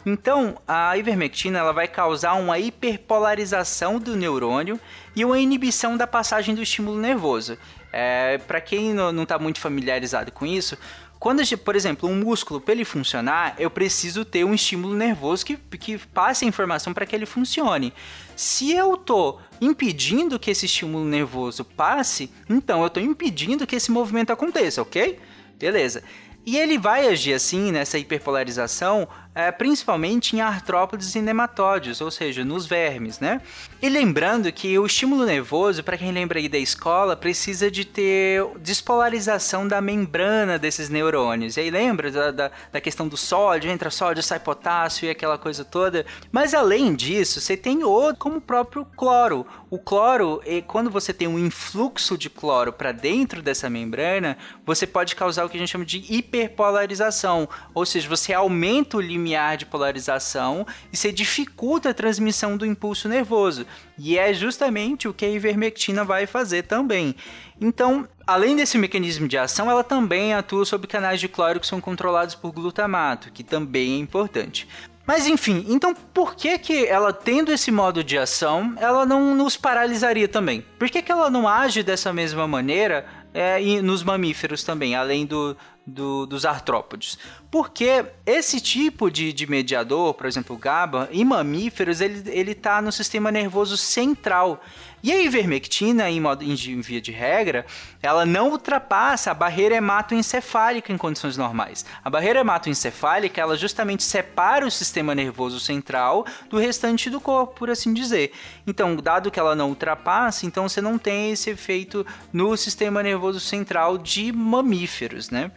Então, 0.04 0.56
a 0.66 0.96
ivermectina 0.96 1.58
ela 1.58 1.72
vai 1.72 1.86
causar 1.86 2.32
uma 2.34 2.58
hiperpolarização 2.58 3.98
do 3.98 4.16
neurônio 4.16 4.80
e 5.14 5.24
uma 5.24 5.38
inibição 5.38 5.96
da 5.96 6.06
passagem 6.06 6.54
do 6.54 6.62
estímulo 6.62 6.98
nervoso. 6.98 7.58
É, 7.92 8.38
para 8.38 8.60
quem 8.60 8.94
não 8.94 9.22
está 9.22 9.38
muito 9.38 9.60
familiarizado 9.60 10.32
com 10.32 10.46
isso, 10.46 10.78
quando, 11.20 11.42
por 11.58 11.76
exemplo, 11.76 12.08
um 12.08 12.16
músculo, 12.16 12.62
para 12.62 12.72
ele 12.72 12.84
funcionar, 12.84 13.54
eu 13.58 13.70
preciso 13.70 14.24
ter 14.24 14.42
um 14.42 14.54
estímulo 14.54 14.94
nervoso 14.94 15.44
que, 15.44 15.54
que 15.54 15.98
passe 15.98 16.46
a 16.46 16.48
informação 16.48 16.94
para 16.94 17.04
que 17.04 17.14
ele 17.14 17.26
funcione. 17.26 17.92
Se 18.34 18.72
eu 18.72 18.96
tô 18.96 19.38
impedindo 19.60 20.38
que 20.38 20.50
esse 20.50 20.64
estímulo 20.64 21.04
nervoso 21.04 21.62
passe, 21.62 22.32
então 22.48 22.80
eu 22.80 22.86
estou 22.86 23.02
impedindo 23.02 23.66
que 23.66 23.76
esse 23.76 23.90
movimento 23.90 24.32
aconteça, 24.32 24.80
ok? 24.80 25.20
Beleza. 25.58 26.02
E 26.46 26.56
ele 26.56 26.78
vai 26.78 27.06
agir 27.06 27.34
assim, 27.34 27.70
nessa 27.70 27.98
hiperpolarização, 27.98 29.06
é, 29.32 29.50
principalmente 29.52 30.34
em 30.34 30.40
artrópodes 30.40 31.14
e 31.14 31.22
nematóides, 31.22 32.00
ou 32.00 32.10
seja, 32.10 32.44
nos 32.44 32.66
vermes, 32.66 33.20
né? 33.20 33.40
E 33.80 33.88
lembrando 33.88 34.50
que 34.52 34.76
o 34.76 34.84
estímulo 34.84 35.24
nervoso, 35.24 35.84
para 35.84 35.96
quem 35.96 36.10
lembra 36.10 36.40
aí 36.40 36.48
da 36.48 36.58
escola, 36.58 37.16
precisa 37.16 37.70
de 37.70 37.84
ter 37.84 38.44
despolarização 38.58 39.68
da 39.68 39.80
membrana 39.80 40.58
desses 40.58 40.88
neurônios. 40.88 41.56
E 41.56 41.60
aí 41.60 41.70
lembra 41.70 42.10
da, 42.10 42.30
da, 42.32 42.50
da 42.72 42.80
questão 42.80 43.06
do 43.06 43.16
sódio, 43.16 43.70
entra 43.70 43.88
sódio, 43.88 44.22
sai 44.22 44.40
potássio 44.40 45.06
e 45.06 45.10
aquela 45.10 45.38
coisa 45.38 45.64
toda. 45.64 46.04
Mas 46.32 46.52
além 46.52 46.94
disso, 46.94 47.40
você 47.40 47.56
tem 47.56 47.84
outro, 47.84 48.16
como 48.16 48.38
o 48.38 48.40
próprio 48.40 48.84
cloro. 48.96 49.46
O 49.70 49.78
cloro, 49.78 50.42
quando 50.66 50.90
você 50.90 51.14
tem 51.14 51.28
um 51.28 51.38
influxo 51.38 52.18
de 52.18 52.28
cloro 52.28 52.72
para 52.72 52.90
dentro 52.90 53.40
dessa 53.40 53.70
membrana, 53.70 54.36
você 54.66 54.88
pode 54.88 55.14
causar 55.14 55.44
o 55.44 55.48
que 55.48 55.56
a 55.56 55.60
gente 55.60 55.70
chama 55.70 55.84
de 55.84 56.04
hiperpolarização, 56.12 57.48
ou 57.72 57.86
seja, 57.86 58.08
você 58.08 58.32
aumenta 58.32 58.96
o 58.96 59.00
limite 59.00 59.19
limiar 59.20 59.58
de 59.58 59.66
polarização 59.66 60.66
e 60.90 60.96
se 60.96 61.12
dificulta 61.12 61.90
a 61.90 61.94
transmissão 61.94 62.56
do 62.56 62.64
impulso 62.64 63.08
nervoso. 63.08 63.66
E 63.98 64.18
é 64.18 64.32
justamente 64.32 65.06
o 65.06 65.12
que 65.12 65.26
a 65.26 65.28
ivermectina 65.28 66.02
vai 66.02 66.26
fazer 66.26 66.62
também. 66.62 67.14
Então, 67.60 68.08
além 68.26 68.56
desse 68.56 68.78
mecanismo 68.78 69.28
de 69.28 69.36
ação, 69.36 69.70
ela 69.70 69.84
também 69.84 70.32
atua 70.32 70.64
sobre 70.64 70.86
canais 70.86 71.20
de 71.20 71.28
cloro 71.28 71.60
que 71.60 71.66
são 71.66 71.80
controlados 71.80 72.34
por 72.34 72.50
glutamato, 72.50 73.30
que 73.30 73.44
também 73.44 73.94
é 73.94 73.98
importante. 73.98 74.66
Mas 75.06 75.26
enfim, 75.26 75.66
então 75.68 75.92
por 76.14 76.36
que 76.36 76.56
que 76.58 76.86
ela 76.86 77.12
tendo 77.12 77.50
esse 77.50 77.72
modo 77.72 78.04
de 78.04 78.16
ação, 78.16 78.74
ela 78.76 79.04
não 79.04 79.34
nos 79.34 79.56
paralisaria 79.56 80.28
também? 80.28 80.64
Por 80.78 80.88
que, 80.88 81.02
que 81.02 81.10
ela 81.10 81.28
não 81.28 81.48
age 81.48 81.82
dessa 81.82 82.12
mesma 82.12 82.46
maneira 82.46 83.04
é, 83.34 83.60
nos 83.82 84.02
mamíferos 84.02 84.62
também, 84.62 84.94
além 84.94 85.26
do, 85.26 85.56
do, 85.86 86.26
dos 86.26 86.44
artrópodes. 86.44 87.18
Porque 87.50 88.04
esse 88.24 88.60
tipo 88.60 89.10
de, 89.10 89.32
de 89.32 89.50
mediador, 89.50 90.14
por 90.14 90.26
exemplo, 90.26 90.54
o 90.54 90.58
GABA, 90.58 91.08
em 91.10 91.24
mamíferos, 91.24 92.00
ele 92.00 92.52
está 92.52 92.80
no 92.80 92.92
sistema 92.92 93.32
nervoso 93.32 93.76
central. 93.76 94.62
E 95.02 95.10
a 95.10 95.20
ivermectina, 95.20 96.10
em, 96.10 96.20
modo, 96.20 96.44
em 96.44 96.54
via 96.80 97.00
de 97.00 97.10
regra, 97.10 97.64
ela 98.02 98.26
não 98.26 98.50
ultrapassa 98.50 99.30
a 99.30 99.34
barreira 99.34 99.74
hematoencefálica 99.74 100.92
em 100.92 100.98
condições 100.98 101.36
normais. 101.36 101.86
A 102.04 102.10
barreira 102.10 102.40
hematoencefálica, 102.40 103.40
ela 103.40 103.56
justamente 103.56 104.02
separa 104.02 104.66
o 104.66 104.70
sistema 104.70 105.14
nervoso 105.14 105.58
central 105.58 106.26
do 106.50 106.58
restante 106.58 107.08
do 107.08 107.20
corpo, 107.20 107.54
por 107.54 107.70
assim 107.70 107.94
dizer. 107.94 108.32
Então, 108.66 108.94
dado 108.94 109.30
que 109.30 109.40
ela 109.40 109.56
não 109.56 109.70
ultrapassa, 109.70 110.44
então 110.44 110.68
você 110.68 110.82
não 110.82 110.98
tem 110.98 111.32
esse 111.32 111.50
efeito 111.50 112.06
no 112.32 112.54
sistema 112.56 113.02
nervoso 113.02 113.40
central 113.40 113.96
de 113.96 114.30
mamíferos, 114.30 115.30
né? 115.30 115.50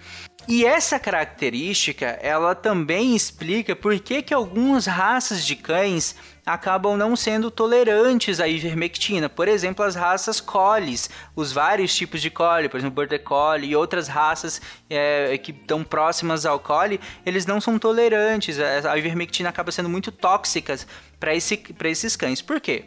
E 0.47 0.65
essa 0.65 0.99
característica, 0.99 1.82
ela 2.21 2.55
também 2.55 3.15
explica 3.15 3.75
por 3.75 3.99
que, 3.99 4.21
que 4.21 4.33
algumas 4.33 4.85
raças 4.85 5.45
de 5.45 5.55
cães 5.55 6.15
acabam 6.45 6.97
não 6.97 7.15
sendo 7.15 7.49
tolerantes 7.49 8.39
à 8.39 8.47
ivermectina. 8.47 9.29
Por 9.29 9.47
exemplo, 9.47 9.83
as 9.83 9.95
raças 9.95 10.41
collies, 10.41 11.09
os 11.35 11.51
vários 11.51 11.95
tipos 11.95 12.21
de 12.21 12.29
collie, 12.29 12.69
por 12.69 12.77
exemplo, 12.77 12.95
border 12.95 13.23
collie 13.23 13.71
e 13.71 13.75
outras 13.75 14.07
raças 14.07 14.61
é, 14.89 15.37
que 15.37 15.51
estão 15.51 15.83
próximas 15.83 16.45
ao 16.45 16.59
collie, 16.59 16.99
eles 17.25 17.45
não 17.45 17.59
são 17.61 17.79
tolerantes. 17.79 18.59
A 18.59 18.97
ivermectina 18.97 19.49
acaba 19.49 19.71
sendo 19.71 19.89
muito 19.89 20.11
tóxica 20.11 20.77
para 21.19 21.33
esse, 21.33 21.61
esses 21.85 22.15
cães. 22.15 22.41
Por 22.41 22.59
quê? 22.59 22.85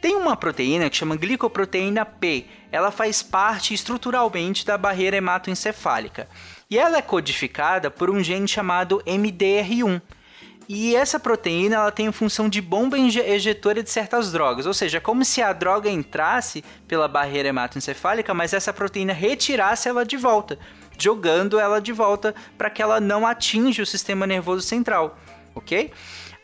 Tem 0.00 0.14
uma 0.16 0.36
proteína 0.36 0.90
que 0.90 0.96
chama 0.98 1.16
glicoproteína 1.16 2.04
P. 2.04 2.44
Ela 2.70 2.90
faz 2.90 3.22
parte 3.22 3.72
estruturalmente 3.72 4.66
da 4.66 4.76
barreira 4.76 5.16
hematoencefálica. 5.16 6.28
E 6.74 6.78
ela 6.78 6.98
é 6.98 7.02
codificada 7.02 7.88
por 7.88 8.10
um 8.10 8.20
gene 8.20 8.48
chamado 8.48 9.00
MDR1. 9.06 10.02
E 10.68 10.96
essa 10.96 11.20
proteína 11.20 11.76
ela 11.76 11.92
tem 11.92 12.10
função 12.10 12.48
de 12.48 12.60
bomba 12.60 12.98
ejetora 12.98 13.80
de 13.80 13.88
certas 13.88 14.32
drogas, 14.32 14.66
ou 14.66 14.74
seja, 14.74 14.98
é 14.98 15.00
como 15.00 15.24
se 15.24 15.40
a 15.40 15.52
droga 15.52 15.88
entrasse 15.88 16.64
pela 16.88 17.06
barreira 17.06 17.48
hematoencefálica, 17.48 18.34
mas 18.34 18.52
essa 18.52 18.72
proteína 18.72 19.12
retirasse 19.12 19.88
ela 19.88 20.04
de 20.04 20.16
volta, 20.16 20.58
jogando 20.98 21.60
ela 21.60 21.80
de 21.80 21.92
volta 21.92 22.34
para 22.58 22.68
que 22.68 22.82
ela 22.82 22.98
não 22.98 23.24
atinja 23.24 23.84
o 23.84 23.86
sistema 23.86 24.26
nervoso 24.26 24.66
central, 24.66 25.16
ok? 25.54 25.92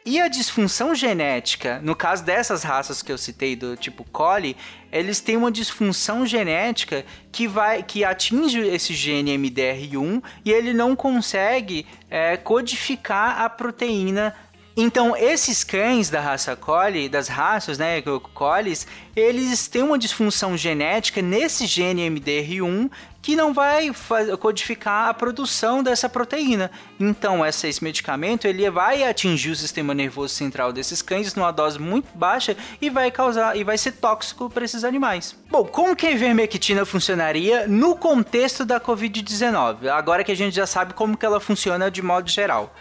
E 0.05 0.19
a 0.19 0.29
disfunção 0.29 0.95
genética, 0.95 1.79
no 1.83 1.95
caso 1.95 2.25
dessas 2.25 2.63
raças 2.63 3.03
que 3.03 3.13
eu 3.13 3.19
citei 3.19 3.55
do 3.55 3.77
tipo 3.77 4.03
Collie, 4.05 4.57
eles 4.91 5.21
têm 5.21 5.37
uma 5.37 5.53
disfunção 5.53 6.27
genética 6.27 7.05
que 7.31 7.47
vai 7.47 7.83
que 7.83 8.03
atinge 8.03 8.61
esse 8.61 8.95
gene 8.95 9.37
MDR1 9.37 10.23
e 10.43 10.51
ele 10.51 10.73
não 10.73 10.97
consegue 10.97 11.87
é, 12.09 12.39
codificar 12.39 13.43
a 13.43 13.51
proteína. 13.51 14.35
Então, 14.75 15.15
esses 15.15 15.63
cães 15.63 16.09
da 16.09 16.21
raça 16.21 16.57
Collie, 16.57 17.07
das 17.07 17.29
raças, 17.29 17.77
né, 17.77 18.01
Collies, 18.33 18.87
eles 19.15 19.69
têm 19.69 19.83
uma 19.83 19.99
disfunção 19.99 20.57
genética 20.57 21.21
nesse 21.21 21.67
gene 21.67 22.09
MDR1 22.09 22.91
que 23.23 23.37
não 23.37 23.53
vai 23.53 23.91
codificar 24.39 25.09
a 25.09 25.15
produção 25.15 25.83
dessa 25.83 26.09
proteína. 26.09 26.71
Então, 26.99 27.45
esse 27.45 27.83
medicamento 27.83 28.47
ele 28.47 28.69
vai 28.71 29.05
atingir 29.05 29.51
o 29.51 29.57
sistema 29.57 29.95
nervoso 29.95 30.35
central 30.35 30.73
desses 30.73 31.03
cães 31.03 31.35
numa 31.35 31.51
dose 31.51 31.79
muito 31.79 32.09
baixa 32.15 32.57
e 32.81 32.89
vai 32.89 33.11
causar 33.11 33.57
e 33.57 33.65
vai 33.65 33.77
ser 33.77 33.93
tóxico 33.93 34.49
para 34.49 34.65
esses 34.65 34.85
animais. 34.85 35.37
Bom, 35.51 35.65
como 35.65 35.95
que 35.95 36.07
a 36.07 36.13
ivermectina 36.13 36.85
funcionaria 36.85 37.67
no 37.67 37.95
contexto 37.97 38.65
da 38.65 38.81
COVID-19? 38.81 39.89
Agora 39.89 40.25
que 40.25 40.33
a 40.33 40.37
gente 40.37 40.55
já 40.55 40.67
sabe 40.67 40.95
como 40.95 41.17
que 41.17 41.27
ela 41.27 41.41
funciona 41.41 41.91
de 41.91 42.03
modo 42.03 42.29
geral. 42.29 42.75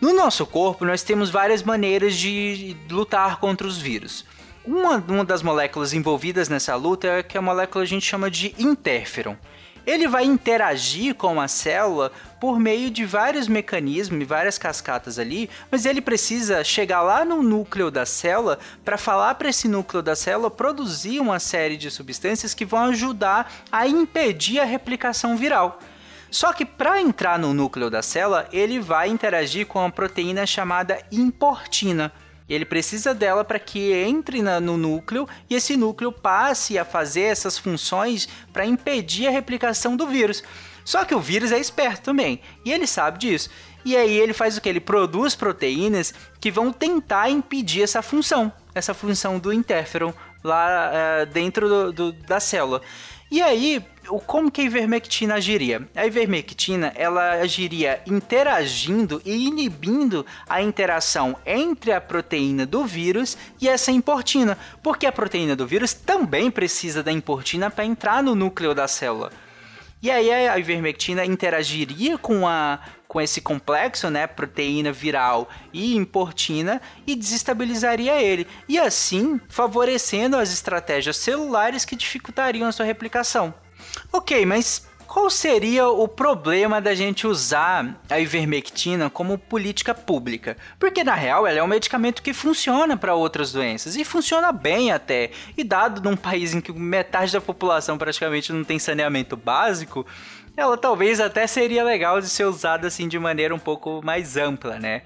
No 0.00 0.14
nosso 0.14 0.46
corpo, 0.46 0.84
nós 0.84 1.02
temos 1.02 1.28
várias 1.28 1.62
maneiras 1.62 2.14
de 2.14 2.74
lutar 2.88 3.38
contra 3.38 3.66
os 3.66 3.76
vírus. 3.76 4.24
Uma, 4.64 4.96
uma 4.96 5.24
das 5.24 5.42
moléculas 5.42 5.92
envolvidas 5.92 6.48
nessa 6.48 6.74
luta 6.74 7.06
é 7.06 7.22
que 7.22 7.36
a 7.36 7.42
molécula 7.42 7.84
a 7.84 7.86
gente 7.86 8.06
chama 8.06 8.30
de 8.30 8.54
interferon. 8.58 9.36
Ele 9.90 10.06
vai 10.06 10.22
interagir 10.22 11.16
com 11.16 11.40
a 11.40 11.48
célula 11.48 12.12
por 12.38 12.60
meio 12.60 12.92
de 12.92 13.04
vários 13.04 13.48
mecanismos, 13.48 14.24
várias 14.24 14.56
cascatas 14.56 15.18
ali, 15.18 15.50
mas 15.68 15.84
ele 15.84 16.00
precisa 16.00 16.62
chegar 16.62 17.02
lá 17.02 17.24
no 17.24 17.42
núcleo 17.42 17.90
da 17.90 18.06
célula 18.06 18.60
para 18.84 18.96
falar 18.96 19.34
para 19.34 19.48
esse 19.48 19.66
núcleo 19.66 20.00
da 20.00 20.14
célula 20.14 20.48
produzir 20.48 21.18
uma 21.18 21.40
série 21.40 21.76
de 21.76 21.90
substâncias 21.90 22.54
que 22.54 22.64
vão 22.64 22.84
ajudar 22.84 23.52
a 23.72 23.88
impedir 23.88 24.60
a 24.60 24.64
replicação 24.64 25.36
viral. 25.36 25.80
Só 26.30 26.52
que 26.52 26.64
para 26.64 27.00
entrar 27.00 27.36
no 27.36 27.52
núcleo 27.52 27.90
da 27.90 28.00
célula, 28.00 28.48
ele 28.52 28.78
vai 28.78 29.08
interagir 29.08 29.66
com 29.66 29.80
uma 29.80 29.90
proteína 29.90 30.46
chamada 30.46 31.02
importina. 31.10 32.12
Ele 32.50 32.64
precisa 32.64 33.14
dela 33.14 33.44
para 33.44 33.60
que 33.60 33.92
entre 33.92 34.42
na, 34.42 34.58
no 34.58 34.76
núcleo 34.76 35.28
e 35.48 35.54
esse 35.54 35.76
núcleo 35.76 36.10
passe 36.10 36.76
a 36.76 36.84
fazer 36.84 37.22
essas 37.22 37.56
funções 37.56 38.28
para 38.52 38.66
impedir 38.66 39.28
a 39.28 39.30
replicação 39.30 39.96
do 39.96 40.06
vírus. 40.08 40.42
Só 40.84 41.04
que 41.04 41.14
o 41.14 41.20
vírus 41.20 41.52
é 41.52 41.58
esperto 41.58 42.02
também 42.02 42.40
e 42.64 42.72
ele 42.72 42.88
sabe 42.88 43.18
disso. 43.18 43.48
E 43.84 43.96
aí 43.96 44.18
ele 44.18 44.32
faz 44.32 44.56
o 44.56 44.60
que? 44.60 44.68
Ele 44.68 44.80
produz 44.80 45.36
proteínas 45.36 46.12
que 46.40 46.50
vão 46.50 46.72
tentar 46.72 47.30
impedir 47.30 47.82
essa 47.82 48.02
função, 48.02 48.52
essa 48.74 48.92
função 48.92 49.38
do 49.38 49.52
interferon 49.52 50.12
lá 50.42 50.90
uh, 50.90 51.26
dentro 51.26 51.68
do, 51.68 51.92
do, 51.92 52.12
da 52.12 52.40
célula. 52.40 52.82
E 53.30 53.40
aí, 53.40 53.80
como 54.26 54.50
que 54.50 54.60
a 54.60 54.64
ivermectina 54.64 55.34
agiria? 55.34 55.88
A 55.94 56.04
ivermectina 56.04 56.92
ela 56.96 57.34
agiria 57.34 58.02
interagindo 58.04 59.22
e 59.24 59.46
inibindo 59.46 60.26
a 60.48 60.60
interação 60.60 61.36
entre 61.46 61.92
a 61.92 62.00
proteína 62.00 62.66
do 62.66 62.84
vírus 62.84 63.38
e 63.60 63.68
essa 63.68 63.92
importina, 63.92 64.58
porque 64.82 65.06
a 65.06 65.12
proteína 65.12 65.54
do 65.54 65.64
vírus 65.64 65.94
também 65.94 66.50
precisa 66.50 67.04
da 67.04 67.12
importina 67.12 67.70
para 67.70 67.84
entrar 67.84 68.20
no 68.20 68.34
núcleo 68.34 68.74
da 68.74 68.88
célula. 68.88 69.30
E 70.02 70.10
aí 70.10 70.48
a 70.48 70.58
ivermectina 70.58 71.24
interagiria 71.24 72.18
com 72.18 72.48
a 72.48 72.80
com 73.10 73.20
esse 73.20 73.40
complexo, 73.40 74.08
né, 74.08 74.24
proteína 74.24 74.92
viral 74.92 75.48
e 75.72 75.96
importina 75.96 76.80
e 77.04 77.16
desestabilizaria 77.16 78.22
ele, 78.22 78.46
e 78.68 78.78
assim 78.78 79.40
favorecendo 79.48 80.36
as 80.36 80.52
estratégias 80.52 81.16
celulares 81.16 81.84
que 81.84 81.96
dificultariam 81.96 82.68
a 82.68 82.72
sua 82.72 82.86
replicação. 82.86 83.52
Ok, 84.12 84.46
mas 84.46 84.88
qual 85.08 85.28
seria 85.28 85.88
o 85.88 86.06
problema 86.06 86.80
da 86.80 86.94
gente 86.94 87.26
usar 87.26 88.00
a 88.08 88.20
ivermectina 88.20 89.10
como 89.10 89.36
política 89.36 89.92
pública? 89.92 90.56
Porque 90.78 91.02
na 91.02 91.16
real 91.16 91.48
ela 91.48 91.58
é 91.58 91.62
um 91.64 91.66
medicamento 91.66 92.22
que 92.22 92.32
funciona 92.32 92.96
para 92.96 93.16
outras 93.16 93.50
doenças 93.50 93.96
e 93.96 94.04
funciona 94.04 94.52
bem 94.52 94.92
até. 94.92 95.32
E 95.58 95.64
dado 95.64 96.00
num 96.00 96.16
país 96.16 96.54
em 96.54 96.60
que 96.60 96.72
metade 96.72 97.32
da 97.32 97.40
população 97.40 97.98
praticamente 97.98 98.52
não 98.52 98.62
tem 98.62 98.78
saneamento 98.78 99.36
básico, 99.36 100.06
ela 100.56 100.76
talvez 100.76 101.20
até 101.20 101.46
seria 101.46 101.84
legal 101.84 102.20
de 102.20 102.28
ser 102.28 102.44
usada 102.44 102.86
assim 102.86 103.08
de 103.08 103.18
maneira 103.18 103.54
um 103.54 103.58
pouco 103.58 104.00
mais 104.04 104.36
ampla, 104.36 104.78
né? 104.78 105.02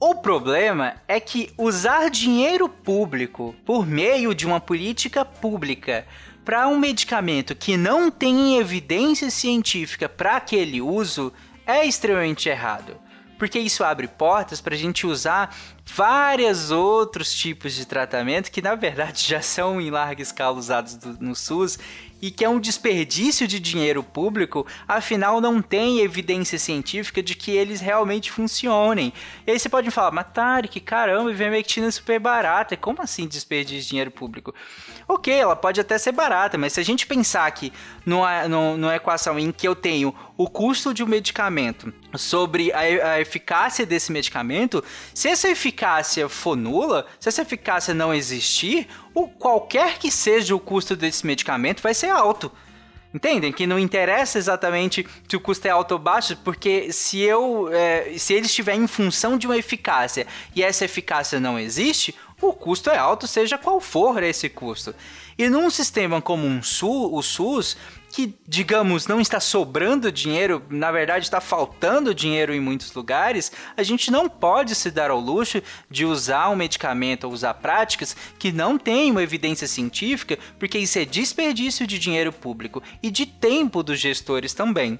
O 0.00 0.16
problema 0.16 0.96
é 1.08 1.18
que 1.18 1.52
usar 1.56 2.10
dinheiro 2.10 2.68
público 2.68 3.54
por 3.64 3.86
meio 3.86 4.34
de 4.34 4.46
uma 4.46 4.60
política 4.60 5.24
pública 5.24 6.06
para 6.44 6.68
um 6.68 6.78
medicamento 6.78 7.54
que 7.54 7.76
não 7.76 8.10
tem 8.10 8.58
evidência 8.58 9.30
científica 9.30 10.08
para 10.08 10.36
aquele 10.36 10.82
uso 10.82 11.32
é 11.66 11.86
extremamente 11.86 12.48
errado. 12.48 12.96
Porque 13.38 13.58
isso 13.58 13.82
abre 13.82 14.06
portas 14.06 14.60
para 14.60 14.74
a 14.74 14.78
gente 14.78 15.06
usar 15.06 15.56
vários 15.86 16.70
outros 16.70 17.32
tipos 17.32 17.74
de 17.74 17.86
tratamento 17.86 18.50
que 18.50 18.62
na 18.62 18.74
verdade 18.74 19.24
já 19.26 19.40
são 19.40 19.80
em 19.80 19.90
larga 19.90 20.22
escala 20.22 20.58
usados 20.58 20.96
do, 20.96 21.16
no 21.20 21.34
SUS 21.34 21.78
e 22.24 22.30
que 22.30 22.42
é 22.42 22.48
um 22.48 22.58
desperdício 22.58 23.46
de 23.46 23.60
dinheiro 23.60 24.02
público, 24.02 24.66
afinal 24.88 25.42
não 25.42 25.60
tem 25.60 26.00
evidência 26.00 26.58
científica 26.58 27.22
de 27.22 27.34
que 27.34 27.50
eles 27.50 27.82
realmente 27.82 28.32
funcionem. 28.32 29.12
E 29.46 29.50
aí 29.50 29.58
você 29.58 29.68
pode 29.68 29.88
me 29.88 29.90
falar, 29.90 30.10
mas 30.10 30.28
Tarek, 30.32 30.80
caramba, 30.80 31.30
ivermectina 31.30 31.88
é 31.88 31.90
super 31.90 32.18
barata, 32.18 32.78
como 32.78 33.02
assim 33.02 33.26
desperdício 33.26 33.82
de 33.82 33.88
dinheiro 33.88 34.10
público? 34.10 34.54
Ok, 35.06 35.34
ela 35.34 35.54
pode 35.54 35.78
até 35.82 35.98
ser 35.98 36.12
barata, 36.12 36.56
mas 36.56 36.72
se 36.72 36.80
a 36.80 36.82
gente 36.82 37.06
pensar 37.06 37.50
que 37.50 37.70
numa, 38.06 38.48
numa 38.48 38.96
equação 38.96 39.38
em 39.38 39.52
que 39.52 39.68
eu 39.68 39.76
tenho 39.76 40.14
o 40.34 40.48
custo 40.48 40.94
de 40.94 41.04
um 41.04 41.06
medicamento 41.06 41.92
sobre 42.16 42.72
a, 42.72 42.78
a 42.78 43.20
eficácia 43.20 43.84
desse 43.84 44.10
medicamento, 44.10 44.82
se 45.12 45.28
essa 45.28 45.48
eficácia 45.48 45.73
for 46.28 46.56
nula, 46.56 47.06
se 47.18 47.28
essa 47.28 47.42
eficácia 47.42 47.92
não 47.92 48.14
existir, 48.14 48.88
o 49.14 49.28
qualquer 49.28 49.98
que 49.98 50.10
seja 50.10 50.54
o 50.54 50.60
custo 50.60 50.96
desse 50.96 51.26
medicamento 51.26 51.82
vai 51.82 51.94
ser 51.94 52.08
alto. 52.08 52.50
Entendem? 53.14 53.52
Que 53.52 53.64
não 53.64 53.78
interessa 53.78 54.38
exatamente 54.38 55.06
se 55.28 55.36
o 55.36 55.40
custo 55.40 55.68
é 55.68 55.70
alto 55.70 55.92
ou 55.92 55.98
baixo, 56.00 56.36
porque 56.42 56.92
se 56.92 57.20
eu. 57.20 57.68
É, 57.72 58.18
se 58.18 58.34
ele 58.34 58.46
estiver 58.46 58.74
em 58.74 58.88
função 58.88 59.38
de 59.38 59.46
uma 59.46 59.56
eficácia 59.56 60.26
e 60.54 60.64
essa 60.64 60.84
eficácia 60.84 61.38
não 61.38 61.56
existe, 61.56 62.12
o 62.48 62.52
custo 62.52 62.90
é 62.90 62.96
alto, 62.96 63.26
seja 63.26 63.58
qual 63.58 63.80
for 63.80 64.22
esse 64.22 64.48
custo. 64.48 64.94
E 65.36 65.48
num 65.48 65.68
sistema 65.70 66.22
como 66.22 66.46
um 66.46 66.62
SUS, 66.62 67.10
o 67.12 67.22
SUS, 67.22 67.76
que, 68.10 68.32
digamos, 68.46 69.08
não 69.08 69.20
está 69.20 69.40
sobrando 69.40 70.12
dinheiro, 70.12 70.62
na 70.70 70.92
verdade 70.92 71.24
está 71.24 71.40
faltando 71.40 72.14
dinheiro 72.14 72.54
em 72.54 72.60
muitos 72.60 72.92
lugares, 72.94 73.50
a 73.76 73.82
gente 73.82 74.10
não 74.10 74.28
pode 74.28 74.76
se 74.76 74.88
dar 74.90 75.10
ao 75.10 75.18
luxo 75.18 75.60
de 75.90 76.04
usar 76.04 76.48
um 76.50 76.54
medicamento 76.54 77.24
ou 77.24 77.32
usar 77.32 77.54
práticas 77.54 78.16
que 78.38 78.52
não 78.52 78.78
têm 78.78 79.10
uma 79.10 79.22
evidência 79.22 79.66
científica, 79.66 80.38
porque 80.60 80.78
isso 80.78 80.96
é 80.98 81.04
desperdício 81.04 81.86
de 81.88 81.98
dinheiro 81.98 82.32
público 82.32 82.80
e 83.02 83.10
de 83.10 83.26
tempo 83.26 83.82
dos 83.82 83.98
gestores 83.98 84.54
também. 84.54 84.98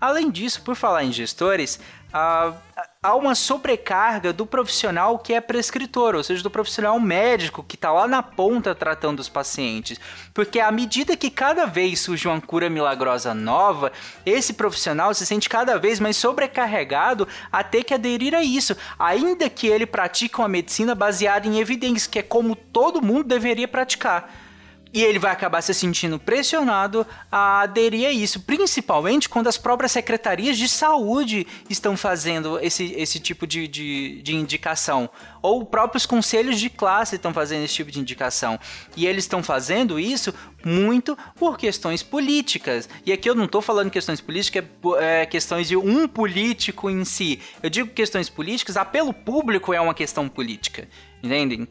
Além 0.00 0.30
disso, 0.30 0.62
por 0.62 0.76
falar 0.76 1.04
em 1.04 1.12
gestores, 1.12 1.78
há 2.12 3.14
uma 3.14 3.34
sobrecarga 3.34 4.32
do 4.32 4.44
profissional 4.44 5.18
que 5.18 5.32
é 5.32 5.40
prescritor, 5.40 6.14
ou 6.14 6.22
seja, 6.22 6.42
do 6.42 6.50
profissional 6.50 6.98
médico 6.98 7.62
que 7.62 7.76
está 7.76 7.92
lá 7.92 8.06
na 8.08 8.22
ponta 8.22 8.74
tratando 8.74 9.20
os 9.20 9.28
pacientes. 9.28 9.98
Porque 10.34 10.60
à 10.60 10.70
medida 10.70 11.16
que 11.16 11.30
cada 11.30 11.66
vez 11.66 12.00
surge 12.00 12.26
uma 12.26 12.40
cura 12.40 12.68
milagrosa 12.68 13.32
nova, 13.32 13.92
esse 14.26 14.52
profissional 14.52 15.14
se 15.14 15.24
sente 15.24 15.48
cada 15.48 15.78
vez 15.78 16.00
mais 16.00 16.16
sobrecarregado 16.16 17.26
a 17.50 17.62
ter 17.62 17.84
que 17.84 17.94
aderir 17.94 18.34
a 18.34 18.42
isso, 18.42 18.76
ainda 18.98 19.48
que 19.48 19.66
ele 19.66 19.86
pratique 19.86 20.38
uma 20.38 20.48
medicina 20.48 20.94
baseada 20.94 21.46
em 21.46 21.58
evidências, 21.58 22.06
que 22.06 22.18
é 22.18 22.22
como 22.22 22.56
todo 22.56 23.02
mundo 23.02 23.24
deveria 23.24 23.68
praticar. 23.68 24.49
E 24.92 25.04
ele 25.04 25.20
vai 25.20 25.30
acabar 25.30 25.62
se 25.62 25.72
sentindo 25.72 26.18
pressionado 26.18 27.06
a 27.30 27.60
aderir 27.60 28.08
a 28.08 28.10
isso, 28.10 28.40
principalmente 28.40 29.28
quando 29.28 29.46
as 29.46 29.56
próprias 29.56 29.92
secretarias 29.92 30.58
de 30.58 30.68
saúde 30.68 31.46
estão 31.68 31.96
fazendo 31.96 32.58
esse, 32.58 32.92
esse 32.96 33.20
tipo 33.20 33.46
de, 33.46 33.68
de, 33.68 34.20
de 34.20 34.34
indicação. 34.34 35.08
Ou 35.40 35.64
próprios 35.64 36.06
conselhos 36.06 36.58
de 36.58 36.68
classe 36.68 37.14
estão 37.14 37.32
fazendo 37.32 37.64
esse 37.64 37.74
tipo 37.74 37.90
de 37.90 38.00
indicação. 38.00 38.58
E 38.96 39.06
eles 39.06 39.24
estão 39.24 39.44
fazendo 39.44 39.98
isso 39.98 40.34
muito 40.64 41.16
por 41.36 41.56
questões 41.56 42.02
políticas. 42.02 42.88
E 43.06 43.12
aqui 43.12 43.30
eu 43.30 43.34
não 43.36 43.44
estou 43.44 43.62
falando 43.62 43.90
questões 43.90 44.20
políticas, 44.20 44.64
é, 44.98 45.24
questões 45.24 45.68
de 45.68 45.76
um 45.76 46.08
político 46.08 46.90
em 46.90 47.04
si. 47.04 47.40
Eu 47.62 47.70
digo 47.70 47.90
questões 47.90 48.28
políticas, 48.28 48.76
apelo 48.76 49.14
público 49.14 49.72
é 49.72 49.80
uma 49.80 49.94
questão 49.94 50.28
política. 50.28 50.88
Entendem? 51.22 51.68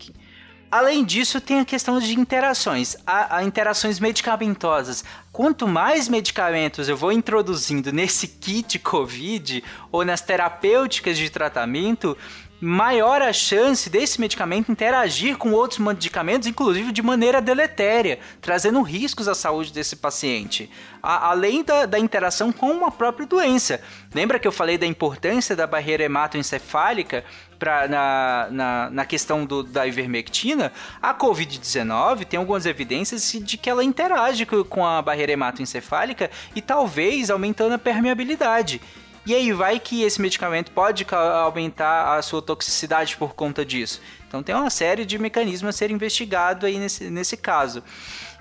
Além 0.71 1.03
disso, 1.03 1.41
tem 1.41 1.59
a 1.59 1.65
questão 1.65 1.99
de 1.99 2.17
interações, 2.17 2.95
a, 3.05 3.37
a, 3.37 3.43
interações 3.43 3.99
medicamentosas. 3.99 5.03
Quanto 5.31 5.67
mais 5.67 6.07
medicamentos 6.07 6.87
eu 6.87 6.95
vou 6.95 7.11
introduzindo 7.11 7.91
nesse 7.91 8.27
kit 8.39 8.77
COVID 8.77 9.63
ou 9.91 10.05
nas 10.05 10.21
terapêuticas 10.21 11.17
de 11.17 11.29
tratamento, 11.31 12.15
maior 12.61 13.21
a 13.21 13.31
chance 13.31 13.89
desse 13.89 14.19
medicamento 14.19 14.71
interagir 14.71 15.37
com 15.37 15.53
outros 15.53 15.79
medicamentos, 15.79 16.47
inclusive 16.47 16.91
de 16.91 17.01
maneira 17.01 17.41
deletéria, 17.41 18.19
trazendo 18.41 18.81
riscos 18.81 19.27
à 19.27 19.33
saúde 19.33 19.71
desse 19.71 19.95
paciente, 19.95 20.69
a, 21.01 21.29
além 21.29 21.63
da, 21.63 21.85
da, 21.85 21.97
interação 21.97 22.51
com 22.51 22.69
uma 22.71 22.91
própria 22.91 23.25
doença. 23.25 23.81
Lembra 24.13 24.37
que 24.37 24.47
eu 24.47 24.51
falei 24.51 24.77
da 24.77 24.85
importância 24.85 25.55
da 25.55 25.65
barreira 25.65 26.03
hematoencefálica 26.03 27.23
pra, 27.59 27.87
na, 27.87 28.47
na, 28.49 28.89
na 28.89 29.05
questão 29.05 29.45
do, 29.45 29.61
da 29.61 29.85
ivermectina? 29.85 30.71
A 31.01 31.13
Covid-19 31.13 32.25
tem 32.25 32.39
algumas 32.39 32.65
evidências 32.65 33.31
de 33.31 33.57
que 33.57 33.69
ela 33.69 33.83
interage 33.83 34.45
com 34.45 34.85
a 34.85 35.01
barreira 35.01 35.33
hematoencefálica 35.33 36.31
e 36.55 36.61
talvez 36.61 37.29
aumentando 37.29 37.75
a 37.75 37.77
permeabilidade. 37.77 38.81
E 39.25 39.35
aí 39.35 39.51
vai 39.51 39.79
que 39.79 40.01
esse 40.01 40.19
medicamento 40.19 40.71
pode 40.71 41.05
aumentar 41.11 42.17
a 42.17 42.21
sua 42.21 42.41
toxicidade 42.41 43.15
por 43.17 43.35
conta 43.35 43.63
disso. 43.65 44.01
Então 44.27 44.41
tem 44.41 44.55
uma 44.55 44.69
série 44.69 45.05
de 45.05 45.19
mecanismos 45.19 45.69
a 45.69 45.77
ser 45.77 45.91
investigado 45.91 46.65
aí 46.65 46.79
nesse, 46.79 47.09
nesse 47.09 47.35
caso. 47.35 47.83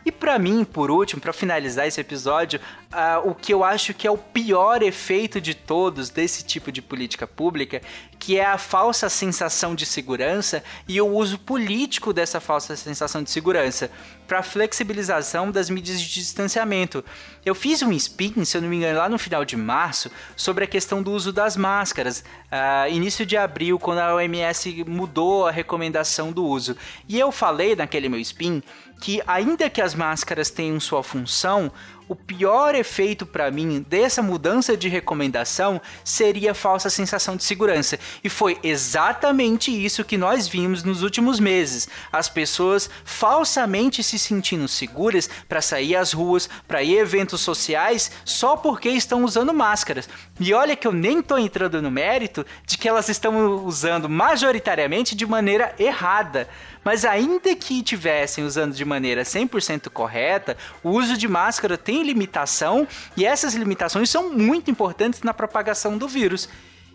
E 0.08 0.10
para 0.10 0.38
mim, 0.38 0.64
por 0.64 0.90
último, 0.90 1.20
para 1.20 1.34
finalizar 1.34 1.86
esse 1.86 2.00
episódio, 2.00 2.58
uh, 2.90 3.28
o 3.28 3.34
que 3.34 3.52
eu 3.52 3.62
acho 3.62 3.92
que 3.92 4.06
é 4.06 4.10
o 4.10 4.16
pior 4.16 4.82
efeito 4.82 5.38
de 5.38 5.52
todos 5.54 6.08
desse 6.08 6.42
tipo 6.42 6.72
de 6.72 6.80
política 6.80 7.26
pública, 7.26 7.82
que 8.18 8.38
é 8.38 8.46
a 8.46 8.56
falsa 8.56 9.10
sensação 9.10 9.74
de 9.74 9.84
segurança 9.84 10.64
e 10.88 10.98
o 10.98 11.06
uso 11.06 11.38
político 11.38 12.10
dessa 12.14 12.40
falsa 12.40 12.74
sensação 12.74 13.22
de 13.22 13.30
segurança 13.30 13.90
para 14.28 14.42
flexibilização 14.42 15.50
das 15.50 15.70
medidas 15.70 16.00
de 16.00 16.12
distanciamento. 16.12 17.02
Eu 17.44 17.54
fiz 17.54 17.82
um 17.82 17.90
spin, 17.92 18.44
se 18.44 18.58
eu 18.58 18.60
não 18.60 18.68
me 18.68 18.76
engano, 18.76 18.98
lá 18.98 19.08
no 19.08 19.18
final 19.18 19.42
de 19.42 19.56
março, 19.56 20.10
sobre 20.36 20.64
a 20.64 20.66
questão 20.66 21.02
do 21.02 21.10
uso 21.10 21.32
das 21.32 21.56
máscaras, 21.56 22.22
uh, 22.52 22.92
início 22.92 23.24
de 23.24 23.38
abril, 23.38 23.78
quando 23.78 24.00
a 24.00 24.14
OMS 24.14 24.84
mudou 24.86 25.46
a 25.46 25.50
recomendação 25.50 26.30
do 26.30 26.44
uso. 26.44 26.76
E 27.08 27.18
eu 27.18 27.32
falei 27.32 27.74
naquele 27.74 28.08
meu 28.10 28.20
spin 28.20 28.62
que, 29.00 29.22
ainda 29.26 29.70
que 29.70 29.80
as 29.80 29.94
máscaras 29.94 30.50
tenham 30.50 30.78
sua 30.78 31.02
função, 31.02 31.72
o 32.08 32.16
pior 32.16 32.74
efeito 32.74 33.26
para 33.26 33.50
mim 33.50 33.84
dessa 33.88 34.22
mudança 34.22 34.76
de 34.76 34.88
recomendação 34.88 35.80
seria 36.02 36.52
a 36.52 36.54
falsa 36.54 36.88
sensação 36.88 37.36
de 37.36 37.44
segurança. 37.44 37.98
E 38.24 38.28
foi 38.28 38.58
exatamente 38.62 39.70
isso 39.70 40.04
que 40.04 40.16
nós 40.16 40.48
vimos 40.48 40.82
nos 40.82 41.02
últimos 41.02 41.38
meses. 41.38 41.88
As 42.10 42.28
pessoas 42.28 42.88
falsamente 43.04 44.02
se 44.02 44.18
sentindo 44.18 44.66
seguras 44.66 45.28
para 45.48 45.60
sair 45.60 45.96
às 45.96 46.12
ruas, 46.12 46.48
para 46.66 46.82
ir 46.82 46.98
a 46.98 47.02
eventos 47.02 47.40
sociais, 47.40 48.10
só 48.24 48.56
porque 48.56 48.88
estão 48.88 49.24
usando 49.24 49.52
máscaras. 49.52 50.08
E 50.40 50.54
olha 50.54 50.76
que 50.76 50.86
eu 50.86 50.92
nem 50.92 51.18
estou 51.18 51.38
entrando 51.38 51.82
no 51.82 51.90
mérito 51.90 52.46
de 52.66 52.78
que 52.78 52.88
elas 52.88 53.08
estão 53.08 53.64
usando 53.64 54.08
majoritariamente 54.08 55.14
de 55.14 55.26
maneira 55.26 55.74
errada. 55.78 56.48
Mas 56.88 57.04
ainda 57.04 57.54
que 57.54 57.82
tivessem 57.82 58.46
usando 58.46 58.74
de 58.74 58.82
maneira 58.82 59.20
100% 59.20 59.90
correta, 59.90 60.56
o 60.82 60.88
uso 60.88 61.18
de 61.18 61.28
máscara 61.28 61.76
tem 61.76 62.02
limitação 62.02 62.88
e 63.14 63.26
essas 63.26 63.54
limitações 63.54 64.08
são 64.08 64.32
muito 64.32 64.70
importantes 64.70 65.20
na 65.20 65.34
propagação 65.34 65.98
do 65.98 66.08
vírus. 66.08 66.48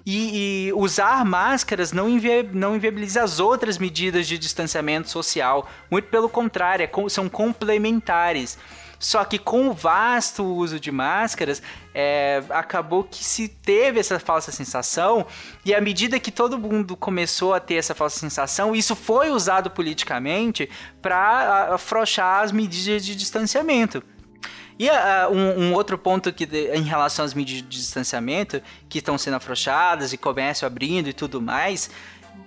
E, 0.03 0.69
e, 0.69 0.73
usar 0.73 1.23
máscaras 1.23 1.91
não, 1.91 2.09
invi 2.09 2.41
não 2.53 2.75
inviabiliza 2.75 3.21
as 3.21 3.39
outras 3.39 3.77
medidas 3.77 4.25
de 4.25 4.35
distanciamento 4.39 5.11
social. 5.11 5.69
Muito 5.91 6.05
pelo 6.05 6.27
contrário, 6.27 6.83
é, 6.83 7.09
são 7.09 7.29
complementares. 7.29 8.57
Só 9.03 9.25
que 9.25 9.37
com 9.37 9.67
o 9.67 9.73
vasto 9.73 10.45
uso 10.45 10.79
de 10.79 10.89
máscaras, 10.89 11.61
é, 11.93 12.41
acabou 12.49 13.03
que 13.03 13.21
se 13.21 13.49
teve 13.49 13.99
essa 13.99 14.17
falsa 14.17 14.49
sensação, 14.49 15.27
e 15.65 15.75
à 15.75 15.81
medida 15.81 16.17
que 16.21 16.31
todo 16.31 16.57
mundo 16.57 16.95
começou 16.95 17.53
a 17.53 17.59
ter 17.59 17.75
essa 17.75 17.93
falsa 17.93 18.17
sensação, 18.17 18.73
isso 18.73 18.95
foi 18.95 19.29
usado 19.29 19.69
politicamente 19.69 20.69
para 21.01 21.73
afrouxar 21.73 22.43
as 22.43 22.53
medidas 22.53 23.05
de 23.05 23.13
distanciamento. 23.13 24.01
E 24.79 24.89
uh, 24.89 24.93
um, 25.31 25.65
um, 25.65 25.73
outro 25.73 25.97
ponto 25.97 26.31
que 26.31 26.45
em 26.73 26.83
relação 26.83 27.25
às 27.25 27.33
medidas 27.33 27.61
de 27.61 27.77
distanciamento 27.77 28.61
que 28.87 28.99
estão 28.99 29.17
sendo 29.17 29.35
afrouxadas 29.35 30.13
e 30.13 30.17
comércio 30.17 30.65
abrindo 30.65 31.09
e 31.09 31.13
tudo 31.13 31.41
mais, 31.41 31.89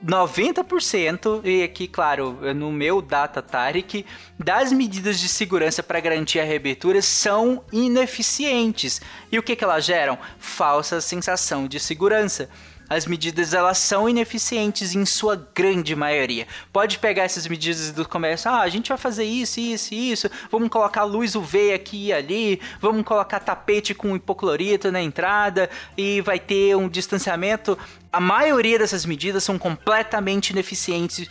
90%, 0.06 1.40
e 1.44 1.64
aqui, 1.64 1.88
claro, 1.88 2.38
no 2.54 2.70
meu 2.70 3.02
data 3.02 3.42
Tarek, 3.42 4.06
das 4.38 4.72
medidas 4.72 5.18
de 5.18 5.28
segurança 5.28 5.82
para 5.82 5.98
garantir 5.98 6.38
a 6.38 6.44
reabertura 6.44 7.02
são 7.02 7.64
ineficientes. 7.72 9.00
E 9.32 9.38
o 9.38 9.42
que, 9.42 9.56
que 9.56 9.64
elas 9.64 9.84
geram? 9.84 10.16
Falsa 10.38 11.00
sensação 11.00 11.66
de 11.66 11.80
segurança 11.80 12.48
as 12.88 13.06
medidas 13.06 13.52
elas 13.52 13.78
são 13.78 14.08
ineficientes 14.08 14.94
em 14.94 15.04
sua 15.04 15.36
grande 15.54 15.94
maioria. 15.94 16.46
Pode 16.72 16.98
pegar 16.98 17.24
essas 17.24 17.46
medidas 17.46 17.92
do 17.92 18.08
comércio, 18.08 18.50
ah, 18.50 18.60
a 18.60 18.68
gente 18.68 18.88
vai 18.88 18.98
fazer 18.98 19.24
isso, 19.24 19.60
isso, 19.60 19.94
isso, 19.94 20.30
vamos 20.50 20.68
colocar 20.68 21.04
luz 21.04 21.34
UV 21.34 21.72
aqui 21.74 22.06
e 22.06 22.12
ali, 22.12 22.60
vamos 22.80 23.04
colocar 23.04 23.40
tapete 23.40 23.94
com 23.94 24.16
hipoclorito 24.16 24.92
na 24.92 25.02
entrada 25.02 25.68
e 25.96 26.20
vai 26.20 26.38
ter 26.38 26.76
um 26.76 26.88
distanciamento. 26.88 27.78
A 28.12 28.20
maioria 28.20 28.78
dessas 28.78 29.04
medidas 29.04 29.44
são 29.44 29.58
completamente 29.58 30.50
ineficientes, 30.50 31.28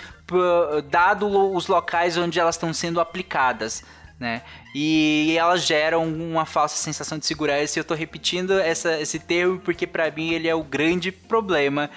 dado 0.89 1.27
os 1.53 1.67
locais 1.67 2.17
onde 2.17 2.39
elas 2.39 2.55
estão 2.55 2.73
sendo 2.73 2.99
aplicadas 2.99 3.83
né? 4.19 4.41
E 4.73 5.35
elas 5.37 5.65
geram 5.65 6.05
uma 6.05 6.45
falsa 6.45 6.77
sensação 6.77 7.17
de 7.17 7.25
segurança. 7.25 7.77
E 7.77 7.79
eu 7.79 7.83
tô 7.83 7.93
repetindo 7.93 8.59
essa, 8.59 8.99
esse 8.99 9.19
termo 9.19 9.59
porque 9.59 9.85
para 9.85 10.09
mim 10.11 10.31
ele 10.31 10.47
é 10.47 10.55
o 10.55 10.63
grande 10.63 11.11
problema 11.11 11.89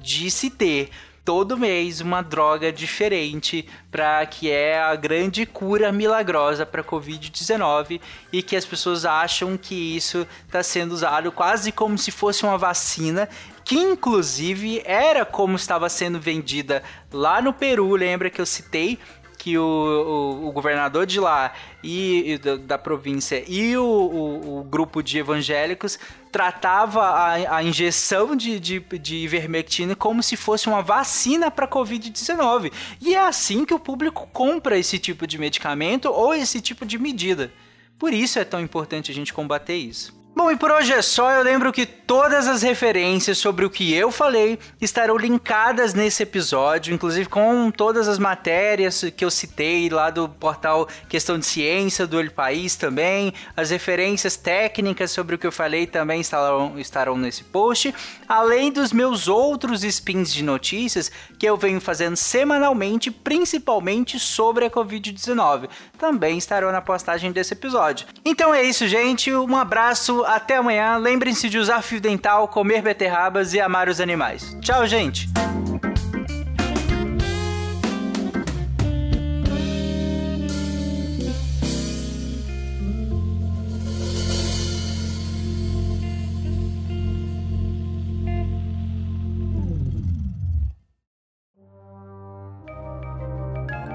de 0.00 0.30
se 0.30 0.50
ter 0.50 0.90
todo 1.24 1.56
mês 1.56 2.02
uma 2.02 2.20
droga 2.20 2.70
diferente 2.70 3.66
para 3.90 4.24
que 4.26 4.50
é 4.50 4.78
a 4.78 4.94
grande 4.94 5.46
cura 5.46 5.90
milagrosa 5.90 6.66
para 6.66 6.84
COVID-19 6.84 7.98
e 8.30 8.42
que 8.42 8.54
as 8.54 8.66
pessoas 8.66 9.06
acham 9.06 9.56
que 9.56 9.96
isso 9.96 10.26
está 10.46 10.62
sendo 10.62 10.92
usado 10.92 11.32
quase 11.32 11.72
como 11.72 11.96
se 11.96 12.10
fosse 12.10 12.44
uma 12.44 12.58
vacina 12.58 13.26
que 13.64 13.76
inclusive 13.76 14.82
era 14.84 15.24
como 15.24 15.56
estava 15.56 15.88
sendo 15.88 16.20
vendida 16.20 16.82
lá 17.10 17.40
no 17.40 17.54
Peru, 17.54 17.96
lembra 17.96 18.28
que 18.28 18.40
eu 18.40 18.44
citei 18.44 18.98
que 19.44 19.58
o, 19.58 19.62
o, 19.62 20.48
o 20.48 20.52
governador 20.52 21.04
de 21.04 21.20
lá 21.20 21.52
e, 21.82 22.32
e 22.32 22.38
da, 22.38 22.56
da, 22.56 22.78
província 22.78 23.44
e 23.46 23.76
o, 23.76 23.84
o, 23.84 24.64
grupo 24.64 25.02
de 25.02 25.18
evangélicos 25.18 25.98
tratava 26.32 27.02
a, 27.02 27.56
a 27.58 27.62
injeção 27.62 28.34
de, 28.34 28.58
de, 28.58 28.80
de 28.80 29.16
ivermectina 29.16 29.94
como 29.94 30.22
se 30.22 30.34
fosse 30.34 30.66
uma 30.66 30.80
vacina 30.80 31.50
para 31.50 31.68
Covid-19. 31.68 32.72
E 33.02 33.14
é 33.14 33.20
assim 33.20 33.66
que 33.66 33.74
o 33.74 33.78
público 33.78 34.26
compra 34.32 34.78
esse 34.78 34.98
tipo 34.98 35.26
de 35.26 35.36
medicamento 35.36 36.06
ou 36.06 36.32
esse 36.32 36.58
tipo 36.58 36.86
de 36.86 36.98
medida. 36.98 37.52
Por 37.98 38.14
isso 38.14 38.38
é 38.38 38.44
tão 38.46 38.62
importante 38.62 39.10
a 39.10 39.14
gente 39.14 39.34
combater 39.34 39.76
isso. 39.76 40.23
Bom, 40.36 40.50
e 40.50 40.56
por 40.56 40.72
hoje 40.72 40.92
é 40.92 41.00
só. 41.00 41.30
Eu 41.30 41.44
lembro 41.44 41.72
que 41.72 41.86
todas 41.86 42.48
as 42.48 42.60
referências 42.62 43.38
sobre 43.38 43.64
o 43.64 43.70
que 43.70 43.94
eu 43.94 44.10
falei 44.10 44.58
estarão 44.80 45.16
linkadas 45.16 45.94
nesse 45.94 46.24
episódio, 46.24 46.92
inclusive 46.92 47.28
com 47.28 47.70
todas 47.70 48.08
as 48.08 48.18
matérias 48.18 49.04
que 49.16 49.24
eu 49.24 49.30
citei 49.30 49.88
lá 49.88 50.10
do 50.10 50.28
portal 50.28 50.88
Questão 51.08 51.38
de 51.38 51.46
Ciência 51.46 52.04
do 52.04 52.18
El 52.18 52.32
País 52.32 52.74
também. 52.74 53.32
As 53.56 53.70
referências 53.70 54.36
técnicas 54.36 55.12
sobre 55.12 55.36
o 55.36 55.38
que 55.38 55.46
eu 55.46 55.52
falei 55.52 55.86
também 55.86 56.20
estarão, 56.20 56.80
estarão 56.80 57.16
nesse 57.16 57.44
post, 57.44 57.94
além 58.28 58.72
dos 58.72 58.92
meus 58.92 59.28
outros 59.28 59.84
spins 59.84 60.34
de 60.34 60.42
notícias 60.42 61.12
que 61.38 61.46
eu 61.46 61.56
venho 61.56 61.80
fazendo 61.80 62.16
semanalmente, 62.16 63.08
principalmente 63.08 64.18
sobre 64.18 64.64
a 64.64 64.70
Covid-19. 64.70 65.68
Também 65.96 66.36
estarão 66.36 66.72
na 66.72 66.80
postagem 66.80 67.30
desse 67.30 67.52
episódio. 67.52 68.08
Então 68.24 68.52
é 68.52 68.64
isso, 68.64 68.88
gente. 68.88 69.32
Um 69.32 69.56
abraço 69.56 70.23
até 70.26 70.56
amanhã. 70.56 70.96
Lembrem-se 70.96 71.48
de 71.48 71.58
usar 71.58 71.82
fio 71.82 72.00
dental, 72.00 72.48
comer 72.48 72.82
beterrabas 72.82 73.54
e 73.54 73.60
amar 73.60 73.88
os 73.88 74.00
animais. 74.00 74.56
Tchau, 74.60 74.86
gente! 74.86 75.28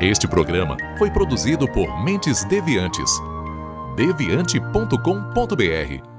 Este 0.02 0.30
programa 0.30 0.78
foi 0.98 1.12
produzido 1.12 1.68
por 1.68 2.02
Mentes 2.04 2.46
Deviantes. 2.46 3.12
deviante.com.br 3.98 6.19